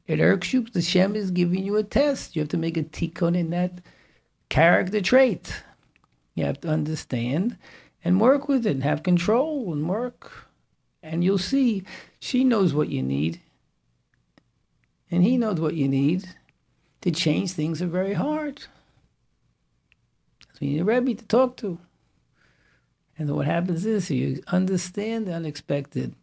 It 0.08 0.20
irks 0.20 0.54
you. 0.54 0.64
The 0.64 0.82
Shem 0.82 1.16
is 1.16 1.32
giving 1.32 1.64
you 1.64 1.78
a 1.78 1.84
test. 1.84 2.36
You 2.36 2.42
have 2.42 2.50
to 2.50 2.58
make 2.58 2.78
a 2.78 2.84
tikkun 2.84 3.36
in 3.38 3.52
that 3.52 3.82
character 4.50 5.02
trait. 5.02 5.64
You 6.36 6.46
have 6.46 6.62
to 6.62 6.70
understand 6.70 7.58
and 8.04 8.20
work 8.20 8.48
with 8.48 8.66
it 8.66 8.72
and 8.72 8.84
have 8.84 9.04
control 9.04 9.72
and 9.72 9.88
work. 9.88 10.48
And 11.04 11.24
you'll 11.24 11.38
see 11.38 11.84
she 12.20 12.44
knows 12.44 12.74
what 12.74 12.90
you 12.90 13.04
need. 13.04 13.42
And 15.12 15.24
he 15.24 15.38
knows 15.38 15.60
what 15.60 15.76
you 15.76 15.88
need. 15.88 16.28
To 17.02 17.12
change 17.12 17.52
things 17.52 17.82
are 17.82 17.88
very 17.88 18.14
hard. 18.14 18.62
So 20.54 20.60
you 20.66 20.72
need 20.72 20.82
a 20.82 20.86
Rebbe 20.86 21.16
to 21.16 21.26
talk 21.26 21.58
to. 21.58 21.80
And 23.18 23.30
what 23.36 23.46
happens 23.46 23.86
is 23.86 24.10
you 24.10 24.42
understand 24.48 25.28
the 25.28 25.34
unexpected. 25.34 26.16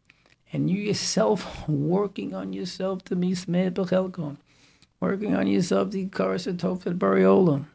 And 0.53 0.71
you 0.71 0.79
yourself 0.79 1.69
working 1.69 2.35
on 2.35 2.53
yourself 2.53 3.05
to 3.05 3.17
be 3.17 3.33
Smeir 3.33 3.71
Bechelkom. 3.71 4.39
Working 5.01 5.37
on 5.37 5.47
yourself 5.47 5.91
to 5.91 6.07
Karasa 6.07 6.55
Tofet 6.57 6.99
Bariolam 6.99 7.67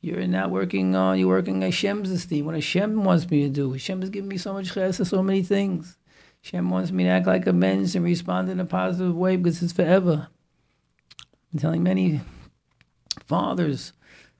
you're 0.00 0.26
not 0.26 0.50
working 0.50 0.94
on, 0.94 1.18
you're 1.18 1.28
working 1.28 1.60
Hashem's 1.60 2.10
esteem. 2.10 2.46
What 2.46 2.54
Hashem 2.54 3.04
wants 3.04 3.30
me 3.30 3.42
to 3.42 3.48
do. 3.48 3.72
Hashem 3.72 4.00
has 4.00 4.10
given 4.10 4.28
me 4.28 4.38
so 4.38 4.52
much 4.52 4.72
chesed, 4.72 5.06
so 5.06 5.22
many 5.22 5.42
things. 5.42 5.96
Hashem 6.42 6.70
wants 6.70 6.90
me 6.90 7.04
to 7.04 7.10
act 7.10 7.26
like 7.26 7.46
a 7.46 7.52
mensch 7.52 7.94
and 7.94 8.04
respond 8.04 8.48
in 8.48 8.60
a 8.60 8.64
positive 8.64 9.14
way 9.14 9.36
because 9.36 9.62
it's 9.62 9.72
forever. 9.72 10.28
I'm 11.52 11.58
telling 11.58 11.82
many 11.82 12.20
fathers 13.26 13.92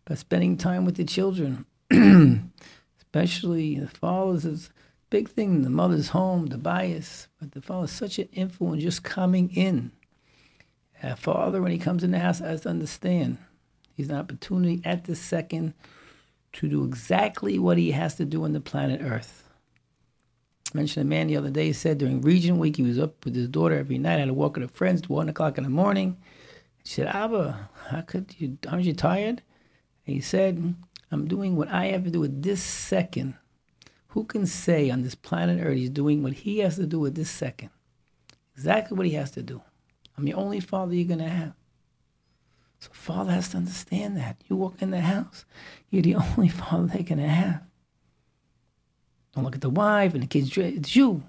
about 0.06 0.18
spending 0.18 0.56
time 0.56 0.84
with 0.84 0.96
the 0.96 1.04
children, 1.04 1.66
especially 2.98 3.78
the 3.78 3.88
fathers. 3.88 4.44
is 4.44 4.66
a 4.66 4.70
big 5.10 5.28
thing. 5.28 5.62
The 5.62 5.70
mother's 5.70 6.08
home, 6.08 6.46
the 6.46 6.58
bias, 6.58 7.28
but 7.38 7.52
the 7.52 7.60
father's 7.60 7.90
such 7.90 8.18
an 8.18 8.28
influence 8.32 8.82
just 8.82 9.02
coming 9.02 9.50
in. 9.50 9.92
A 11.02 11.16
father, 11.16 11.60
when 11.60 11.72
he 11.72 11.78
comes 11.78 12.04
in 12.04 12.10
the 12.10 12.18
house, 12.18 12.40
has 12.40 12.62
to 12.62 12.68
understand 12.68 13.38
He's 14.00 14.08
an 14.08 14.16
opportunity 14.16 14.80
at 14.82 15.04
the 15.04 15.14
second 15.14 15.74
to 16.54 16.68
do 16.70 16.84
exactly 16.84 17.58
what 17.58 17.76
he 17.76 17.90
has 17.90 18.14
to 18.14 18.24
do 18.24 18.44
on 18.44 18.54
the 18.54 18.60
planet 18.60 19.02
Earth. 19.02 19.49
Mentioned 20.74 21.06
a 21.06 21.08
man 21.08 21.26
the 21.26 21.36
other 21.36 21.50
day 21.50 21.72
said 21.72 21.98
during 21.98 22.20
Regents 22.20 22.58
Week 22.58 22.76
he 22.76 22.82
was 22.82 22.98
up 22.98 23.24
with 23.24 23.34
his 23.34 23.48
daughter 23.48 23.76
every 23.76 23.98
night, 23.98 24.18
had 24.18 24.28
to 24.28 24.34
walk 24.34 24.54
with 24.54 24.62
her 24.62 24.76
friends 24.76 25.02
to 25.02 25.12
one 25.12 25.28
o'clock 25.28 25.58
in 25.58 25.64
the 25.64 25.70
morning. 25.70 26.16
She 26.84 26.94
said, 26.94 27.08
Abba, 27.08 27.70
how 27.88 28.00
could 28.02 28.34
you 28.38 28.58
aren't 28.68 28.84
you 28.84 28.94
tired? 28.94 29.42
And 30.06 30.14
he 30.14 30.20
said, 30.20 30.74
I'm 31.10 31.26
doing 31.26 31.56
what 31.56 31.68
I 31.68 31.86
have 31.86 32.04
to 32.04 32.10
do 32.10 32.24
at 32.24 32.42
this 32.42 32.62
second. 32.62 33.34
Who 34.08 34.24
can 34.24 34.46
say 34.46 34.90
on 34.90 35.02
this 35.02 35.14
planet 35.14 35.60
Earth 35.64 35.76
he's 35.76 35.90
doing 35.90 36.22
what 36.22 36.32
he 36.32 36.58
has 36.58 36.76
to 36.76 36.86
do 36.86 37.04
at 37.06 37.14
this 37.14 37.30
second? 37.30 37.70
Exactly 38.54 38.96
what 38.96 39.06
he 39.06 39.14
has 39.14 39.30
to 39.32 39.42
do. 39.42 39.62
I'm 40.16 40.24
the 40.24 40.34
only 40.34 40.60
father 40.60 40.94
you're 40.94 41.08
gonna 41.08 41.28
have. 41.28 41.54
So 42.80 42.90
father 42.92 43.32
has 43.32 43.50
to 43.50 43.58
understand 43.58 44.16
that. 44.16 44.42
You 44.48 44.56
walk 44.56 44.80
in 44.80 44.90
the 44.90 45.00
house, 45.00 45.44
you're 45.90 46.02
the 46.02 46.14
only 46.36 46.48
father 46.48 46.86
they're 46.86 47.02
gonna 47.02 47.28
have. 47.28 47.62
Don't 49.34 49.44
look 49.44 49.54
at 49.54 49.60
the 49.60 49.70
wife 49.70 50.14
and 50.14 50.22
the 50.22 50.26
kids. 50.26 50.56
It's 50.56 50.96
you. 50.96 51.22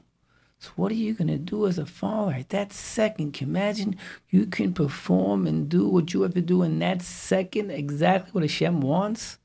So 0.59 0.69
what 0.75 0.91
are 0.91 0.95
you 0.95 1.13
gonna 1.13 1.37
do 1.37 1.65
as 1.65 1.79
a 1.79 1.85
father 1.85 2.33
at 2.33 2.49
that 2.49 2.71
second? 2.71 3.33
Can 3.33 3.47
you 3.47 3.51
imagine 3.51 3.95
you 4.29 4.45
can 4.45 4.73
perform 4.73 5.47
and 5.47 5.67
do 5.67 5.87
what 5.87 6.13
you 6.13 6.21
have 6.21 6.35
to 6.35 6.41
do 6.41 6.61
in 6.61 6.77
that 6.79 7.01
second, 7.01 7.71
exactly 7.71 8.31
what 8.31 8.43
Hashem 8.43 8.81
wants? 8.81 9.39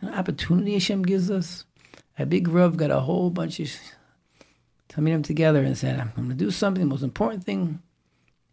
An 0.00 0.12
opportunity 0.14 0.72
Hashem 0.72 1.04
gives 1.04 1.30
us. 1.30 1.64
A 2.18 2.26
big 2.26 2.48
Rav 2.48 2.76
got 2.76 2.90
a 2.90 3.00
whole 3.00 3.30
bunch 3.30 3.60
of 3.60 3.70
them 4.96 5.22
together 5.22 5.62
and 5.62 5.78
said, 5.78 6.00
I'm 6.00 6.10
gonna 6.16 6.34
do 6.34 6.50
something, 6.50 6.82
the 6.82 6.88
most 6.88 7.02
important 7.02 7.44
thing 7.44 7.80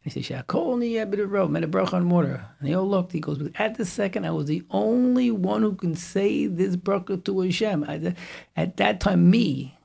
he 0.01 0.09
said, 0.09 0.23
Shakol 0.23 0.77
Niyabit 0.77 1.29
Road, 1.29 1.51
made 1.51 1.63
a 1.63 1.67
bracha 1.67 1.93
on 1.93 2.09
water. 2.09 2.45
And 2.59 2.69
they 2.69 2.73
all 2.73 2.87
looked. 2.87 3.11
He 3.11 3.19
goes, 3.19 3.41
at 3.55 3.75
the 3.75 3.85
second, 3.85 4.25
I 4.25 4.31
was 4.31 4.45
the 4.45 4.63
only 4.69 5.29
one 5.29 5.61
who 5.61 5.75
can 5.75 5.95
say 5.95 6.47
this 6.47 6.75
bracha 6.75 7.23
to 7.25 7.41
Hashem. 7.41 7.83
I, 7.83 8.15
at 8.55 8.77
that 8.77 9.01
time, 9.01 9.29
me. 9.29 9.77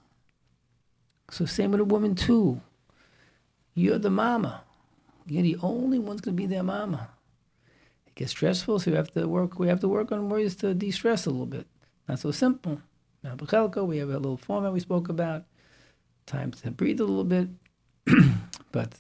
So 1.31 1.46
same 1.46 1.72
with 1.72 1.81
a 1.81 1.85
woman 1.85 2.14
too. 2.14 2.61
You're 3.74 3.98
the 3.98 4.11
mama. 4.11 4.62
You're 5.27 5.42
the 5.42 5.57
only 5.62 5.98
one's 5.98 6.20
gonna 6.20 6.37
be 6.37 6.46
their 6.46 6.62
mama. 6.62 7.09
It 8.07 8.14
gets 8.14 8.31
stressful, 8.31 8.79
so 8.79 8.90
we 8.92 8.96
have 8.96 9.12
to 9.14 9.27
work. 9.27 9.59
We 9.59 9.66
have 9.66 9.81
to 9.81 9.88
work 9.88 10.12
on 10.12 10.29
ways 10.29 10.55
to 10.57 10.74
de-stress 10.74 11.27
a 11.27 11.31
little 11.31 11.46
bit. 11.46 11.66
Not 12.09 12.20
so 12.20 12.31
simple. 12.31 12.81
Now, 13.24 13.35
we 13.37 13.98
have 13.98 14.11
a 14.11 14.12
little 14.12 14.37
format 14.37 14.72
we 14.72 14.81
spoke 14.81 15.09
about. 15.09 15.44
Time 16.27 16.53
to 16.53 16.70
breathe 16.70 17.00
a 17.00 17.05
little 17.05 17.24
bit, 17.24 17.48
but 18.72 18.94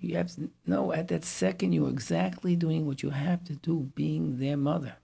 you 0.00 0.16
have 0.16 0.34
to 0.34 0.50
know 0.66 0.92
at 0.92 1.08
that 1.08 1.24
second 1.24 1.72
you're 1.72 1.88
exactly 1.88 2.56
doing 2.56 2.86
what 2.86 3.02
you 3.02 3.10
have 3.10 3.44
to 3.44 3.54
do, 3.54 3.90
being 3.94 4.38
their 4.38 4.56
mother 4.56 4.96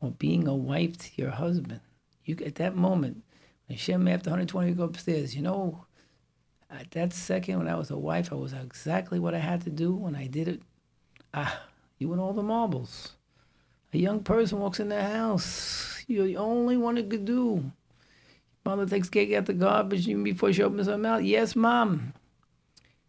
or 0.00 0.10
being 0.10 0.46
a 0.46 0.54
wife 0.54 0.98
to 0.98 1.10
your 1.16 1.30
husband. 1.30 1.80
You 2.24 2.36
at 2.44 2.56
that 2.56 2.76
moment, 2.76 3.22
Hashem 3.68 4.08
after 4.08 4.30
120 4.30 4.68
you 4.68 4.74
go 4.74 4.84
upstairs, 4.84 5.34
you 5.34 5.42
know, 5.42 5.86
at 6.70 6.90
that 6.92 7.12
second 7.12 7.58
when 7.58 7.68
I 7.68 7.76
was 7.76 7.90
a 7.90 7.98
wife, 7.98 8.32
I 8.32 8.36
was 8.36 8.52
exactly 8.52 9.18
what 9.18 9.34
I 9.34 9.38
had 9.38 9.62
to 9.62 9.70
do 9.70 9.94
when 9.94 10.16
I 10.16 10.26
did 10.26 10.48
it. 10.48 10.62
Ah, 11.32 11.62
you 11.98 12.12
and 12.12 12.20
all 12.20 12.32
the 12.32 12.42
marbles. 12.42 13.12
A 13.92 13.98
young 13.98 14.24
person 14.24 14.58
walks 14.58 14.80
in 14.80 14.88
the 14.88 15.02
house. 15.02 16.04
You're 16.08 16.26
the 16.26 16.36
only 16.36 16.76
one 16.76 16.98
it 16.98 17.08
could 17.08 17.24
do. 17.24 17.70
Mother 18.64 18.86
takes 18.86 19.08
cake 19.08 19.32
out 19.34 19.46
the 19.46 19.52
garbage 19.52 20.08
even 20.08 20.24
before 20.24 20.52
she 20.52 20.62
opens 20.62 20.86
her 20.86 20.98
mouth. 20.98 21.22
Yes, 21.22 21.54
mom. 21.54 22.14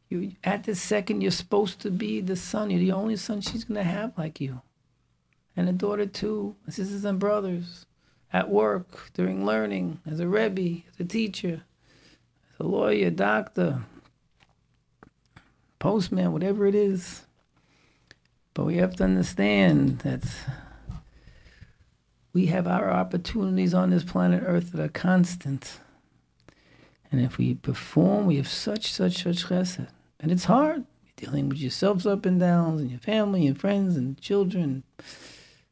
You 0.09 0.33
at 0.43 0.63
this 0.63 0.81
second, 0.81 1.21
you're 1.21 1.31
supposed 1.31 1.79
to 1.81 1.91
be 1.91 2.21
the 2.21 2.35
son. 2.35 2.69
You're 2.69 2.79
the 2.79 2.91
only 2.91 3.15
son 3.15 3.41
she's 3.41 3.63
gonna 3.63 3.83
have 3.83 4.17
like 4.17 4.39
you, 4.39 4.61
and 5.55 5.67
a 5.67 5.73
daughter 5.73 6.05
too, 6.05 6.55
sisters 6.69 7.05
and 7.05 7.19
brothers, 7.19 7.85
at 8.31 8.49
work, 8.49 9.11
during 9.13 9.45
learning, 9.45 9.99
as 10.05 10.19
a 10.19 10.27
rebbe, 10.27 10.83
as 10.89 10.99
a 10.99 11.05
teacher, 11.05 11.63
as 12.53 12.59
a 12.59 12.63
lawyer, 12.63 13.09
doctor, 13.09 13.83
postman, 15.79 16.33
whatever 16.33 16.65
it 16.65 16.75
is. 16.75 17.23
But 18.53 18.65
we 18.65 18.77
have 18.77 18.95
to 18.97 19.03
understand 19.03 19.99
that 19.99 20.23
we 22.31 22.47
have 22.47 22.67
our 22.67 22.91
opportunities 22.91 23.73
on 23.73 23.89
this 23.89 24.03
planet 24.03 24.43
Earth 24.45 24.71
that 24.71 24.81
are 24.81 24.89
constant. 24.89 25.79
And 27.11 27.21
if 27.21 27.37
we 27.37 27.55
perform, 27.55 28.25
we 28.25 28.37
have 28.37 28.47
such, 28.47 28.91
such, 28.91 29.23
such 29.23 29.45
chesed. 29.45 29.87
And 30.19 30.31
it's 30.31 30.45
hard. 30.45 30.85
You're 31.03 31.13
dealing 31.29 31.49
with 31.49 31.59
yourselves 31.59 32.05
up 32.05 32.25
and 32.25 32.39
downs 32.39 32.81
and 32.81 32.89
your 32.89 32.99
family 32.99 33.45
and 33.47 33.59
friends 33.59 33.95
and 33.95 34.19
children, 34.19 34.83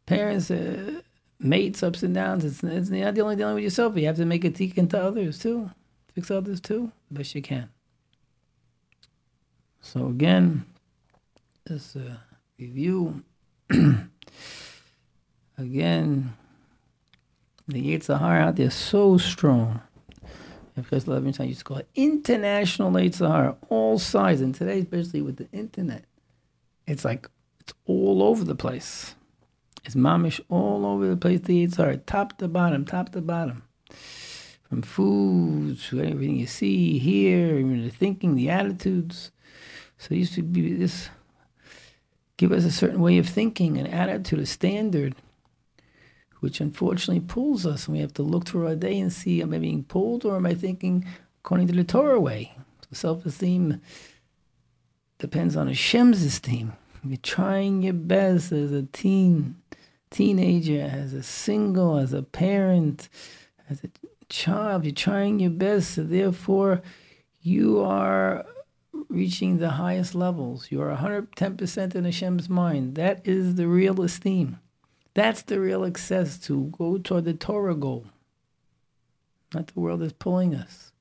parents, 0.06 0.52
uh, 0.52 1.02
mates, 1.40 1.84
ups 1.84 2.04
and 2.04 2.14
downs. 2.14 2.46
It's, 2.46 2.64
it's 2.64 2.90
not 2.90 3.18
only 3.20 3.36
dealing 3.36 3.56
with 3.56 3.64
yourself. 3.64 3.98
You 3.98 4.06
have 4.08 4.18
to 4.18 4.26
make 4.26 4.46
a 4.46 4.52
tikkun 4.52 4.90
to 4.92 5.02
others 5.02 5.40
too. 5.40 5.72
Fix 6.14 6.30
others 6.30 6.62
too, 6.62 6.92
best 7.10 7.34
you 7.34 7.42
can. 7.42 7.70
So 9.82 10.08
again, 10.08 10.66
this 11.66 11.96
uh, 11.96 12.18
review. 12.60 13.24
again, 15.58 16.34
the 17.68 17.98
Yetzer 17.98 18.20
Hara 18.20 18.46
out 18.46 18.56
there 18.58 18.70
so 18.70 19.18
strong. 19.18 19.82
Because 20.76 21.08
Levin 21.08 21.34
used 21.48 21.60
to 21.60 21.66
call 21.66 21.78
it 21.78 21.90
international 21.94 22.92
Yetzer 22.92 23.28
Hara, 23.30 23.56
all 23.70 24.00
sides. 24.00 24.42
And 24.42 24.56
today, 24.56 24.80
especially 24.80 25.22
with 25.22 25.38
the 25.38 25.48
internet, 25.52 26.06
it's 26.88 27.06
like 27.06 27.30
it's 27.60 27.74
all 27.86 28.24
over 28.24 28.44
the 28.44 28.56
place. 28.56 29.16
It's 29.86 29.96
mamish 29.96 30.40
all 30.50 30.86
over 30.86 31.08
the 31.08 31.18
place. 31.18 31.42
The 31.42 31.68
Yetzer 31.68 31.78
Hara, 31.78 31.98
top 31.98 32.38
to 32.40 32.48
bottom, 32.48 32.86
top 32.86 33.12
to 33.12 33.22
bottom. 33.22 33.64
From 34.64 34.82
food 34.82 35.80
to 35.82 36.02
everything 36.02 36.38
you 36.38 36.48
see, 36.48 36.98
hear, 36.98 37.60
even 37.60 37.84
the 37.84 37.92
thinking, 37.92 38.36
the 38.36 38.50
attitudes. 38.50 39.32
So 40.00 40.16
it 40.16 40.18
used 40.18 40.34
to 40.34 40.42
be 40.42 40.74
this 40.74 41.10
give 42.38 42.52
us 42.52 42.66
a 42.66 42.72
certain 42.72 43.00
way 43.00 43.18
of 43.20 43.30
thinking, 43.30 43.78
an 43.78 43.88
attitude, 43.88 44.40
a 44.40 44.46
standard. 44.46 45.16
Which 46.44 46.60
unfortunately 46.60 47.22
pulls 47.22 47.66
us. 47.66 47.88
And 47.88 47.96
we 47.96 48.02
have 48.02 48.14
to 48.16 48.22
look 48.22 48.46
through 48.46 48.68
our 48.68 48.76
day 48.76 49.00
and 49.00 49.14
see, 49.14 49.42
am 49.42 49.54
I 49.54 49.60
being 49.60 49.86
pulled 49.86 50.26
or 50.26 50.36
am 50.36 50.46
I 50.46 50.54
thinking 50.54 51.06
according 51.40 51.68
to 51.68 51.74
the 51.74 51.86
Torah 51.86 52.20
way? 52.20 52.52
So 52.82 52.90
self 52.92 53.26
esteem 53.26 53.80
depends 55.20 55.56
on 55.56 55.70
Hashem's 55.70 56.22
esteem. 56.22 56.74
You're 57.02 57.16
trying 57.16 57.82
your 57.82 57.94
best 57.94 58.52
as 58.52 58.74
a 58.74 58.84
teen, 58.84 59.56
teenager, 60.12 60.82
as 60.82 61.14
a 61.14 61.24
single, 61.24 61.98
as 61.98 62.12
a 62.12 62.24
parent, 62.24 63.08
as 63.70 63.82
a 63.86 63.90
child. 64.28 64.84
You're 64.84 64.94
trying 64.94 65.40
your 65.40 65.50
best. 65.50 65.96
So 65.96 66.04
therefore, 66.04 66.82
you 67.42 67.80
are 67.80 68.46
reaching 69.08 69.60
the 69.60 69.70
highest 69.70 70.14
levels. 70.14 70.72
You 70.72 70.82
are 70.82 70.94
110% 70.94 71.96
in 71.96 72.04
Hashem's 72.04 72.50
mind. 72.50 72.96
That 72.96 73.26
is 73.26 73.56
the 73.56 73.68
real 73.70 74.02
esteem. 74.02 74.60
That's 75.14 75.44
the 75.44 75.60
real 75.60 75.86
access 75.86 76.40
to 76.40 76.74
go 76.78 76.98
toward 76.98 77.26
the 77.26 77.34
Torah 77.34 77.76
goal. 77.76 78.08
Not 79.54 79.68
the 79.68 79.80
world 79.80 80.02
is 80.02 80.14
pulling 80.14 80.56
us. 80.56 80.92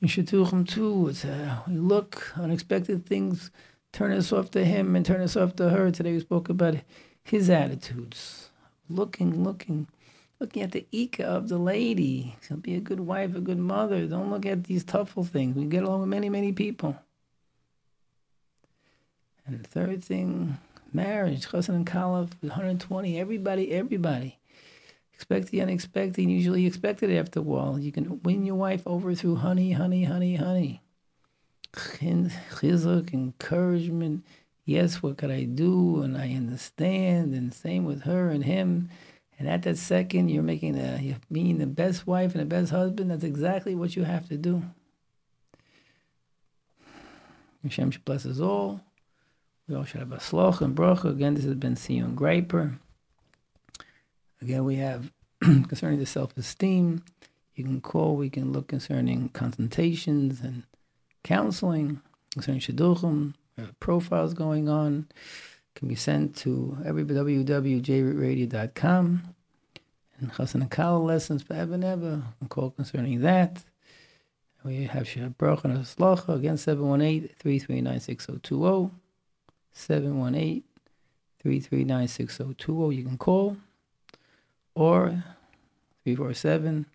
In 0.00 0.08
Shidduchim 0.08 0.66
too, 0.66 1.08
it's 1.08 1.24
uh, 1.24 1.60
we 1.68 1.76
look, 1.76 2.32
unexpected 2.36 3.06
things 3.06 3.50
turn 3.92 4.12
us 4.12 4.32
off 4.32 4.50
to 4.52 4.64
him 4.64 4.96
and 4.96 5.04
turn 5.04 5.20
us 5.20 5.36
off 5.36 5.56
to 5.56 5.70
her. 5.70 5.90
Today 5.90 6.12
we 6.12 6.20
spoke 6.20 6.48
about 6.48 6.76
his 7.22 7.50
attitudes. 7.50 8.50
Looking, 8.88 9.44
looking, 9.44 9.88
looking 10.38 10.62
at 10.62 10.72
the 10.72 10.86
ikar 10.92 11.24
of 11.24 11.48
the 11.48 11.58
lady. 11.58 12.36
She'll 12.42 12.56
be 12.56 12.74
a 12.74 12.80
good 12.80 13.00
wife, 13.00 13.36
a 13.36 13.40
good 13.40 13.58
mother. 13.58 14.06
Don't 14.06 14.30
look 14.30 14.46
at 14.46 14.64
these 14.64 14.84
toughful 14.84 15.24
things. 15.24 15.56
We 15.56 15.66
get 15.66 15.84
along 15.84 16.00
with 16.00 16.08
many, 16.08 16.28
many 16.28 16.52
people. 16.52 16.96
And 19.46 19.62
the 19.62 19.68
third 19.68 20.02
thing, 20.02 20.58
marriage. 20.92 21.46
Chassan 21.48 21.74
and 21.74 21.86
Kalaf, 21.86 22.30
120. 22.40 23.18
Everybody, 23.18 23.72
everybody. 23.72 24.38
Expect 25.14 25.48
the 25.48 25.60
unexpected. 25.60 26.22
Usually 26.22 26.66
expected 26.66 27.10
after 27.10 27.40
a 27.40 27.42
while. 27.42 27.78
You 27.78 27.92
can 27.92 28.22
win 28.22 28.46
your 28.46 28.54
wife 28.54 28.82
over 28.86 29.14
through 29.14 29.36
honey, 29.36 29.72
honey, 29.72 30.04
honey, 30.04 30.36
honey. 30.36 30.82
Chizuk, 31.72 33.12
encouragement. 33.12 34.24
Yes, 34.64 35.02
what 35.02 35.18
could 35.18 35.30
I 35.30 35.44
do? 35.44 36.02
And 36.02 36.16
I 36.16 36.34
understand. 36.34 37.34
And 37.34 37.52
same 37.52 37.84
with 37.84 38.02
her 38.02 38.30
and 38.30 38.44
him. 38.44 38.88
And 39.38 39.48
at 39.48 39.62
that 39.62 39.78
second, 39.78 40.28
you're 40.28 40.42
making 40.42 40.78
a, 40.78 40.98
you're 41.00 41.16
being 41.32 41.58
the 41.58 41.66
best 41.66 42.06
wife 42.06 42.32
and 42.32 42.40
the 42.42 42.46
best 42.46 42.70
husband. 42.70 43.10
That's 43.10 43.24
exactly 43.24 43.74
what 43.74 43.96
you 43.96 44.04
have 44.04 44.28
to 44.28 44.36
do. 44.36 44.62
Hashem 47.62 47.90
should 47.90 48.04
bless 48.04 48.26
us 48.26 48.40
all. 48.40 48.80
And 49.70 50.76
bracha. 50.76 51.10
Again, 51.10 51.34
this 51.34 51.44
has 51.44 51.54
been 51.54 51.76
Sion 51.76 52.16
Greiper. 52.16 52.78
Again, 54.42 54.64
we 54.64 54.76
have 54.76 55.10
concerning 55.40 55.98
the 55.98 56.06
self-esteem. 56.06 57.02
You 57.54 57.64
can 57.64 57.80
call. 57.80 58.16
We 58.16 58.30
can 58.30 58.52
look 58.52 58.68
concerning 58.68 59.30
consultations 59.30 60.40
and 60.40 60.62
counseling 61.22 62.00
concerning 62.32 62.60
shidduchim. 62.60 63.34
Profiles 63.78 64.34
going 64.34 64.68
on 64.68 65.06
can 65.74 65.88
be 65.88 65.94
sent 65.94 66.34
to 66.36 66.76
www.jrootradio.com. 66.82 69.22
And 70.18 70.32
Chassan 70.32 70.62
and 70.62 70.70
Kala 70.70 70.98
lessons 70.98 71.42
forever 71.42 71.74
and 71.74 71.84
ever. 71.84 72.22
And 72.40 72.48
call 72.48 72.70
concerning 72.70 73.20
that. 73.20 73.62
We 74.64 74.84
have 74.84 75.06
Shah 75.08 75.28
Baruch 75.28 75.64
and 75.64 75.72
again 75.72 76.58
718 76.58 77.28
339 77.38 78.00
6020. 78.00 78.90
718 79.72 80.62
339 81.40 82.08
6020. 82.08 82.96
You 82.96 83.04
can 83.04 83.18
call 83.18 83.56
or 84.74 85.24
347 86.04 86.86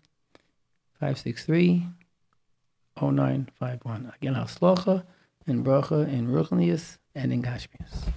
563 1.00 1.86
0951. 2.96 4.12
Again, 4.16 4.34
Haslacha 4.34 5.04
and 5.46 5.64
Bracha 5.64 6.08
in 6.08 6.28
Ruchnius 6.28 6.98
and 7.14 7.32
in 7.32 7.42
Gashmius. 7.42 8.08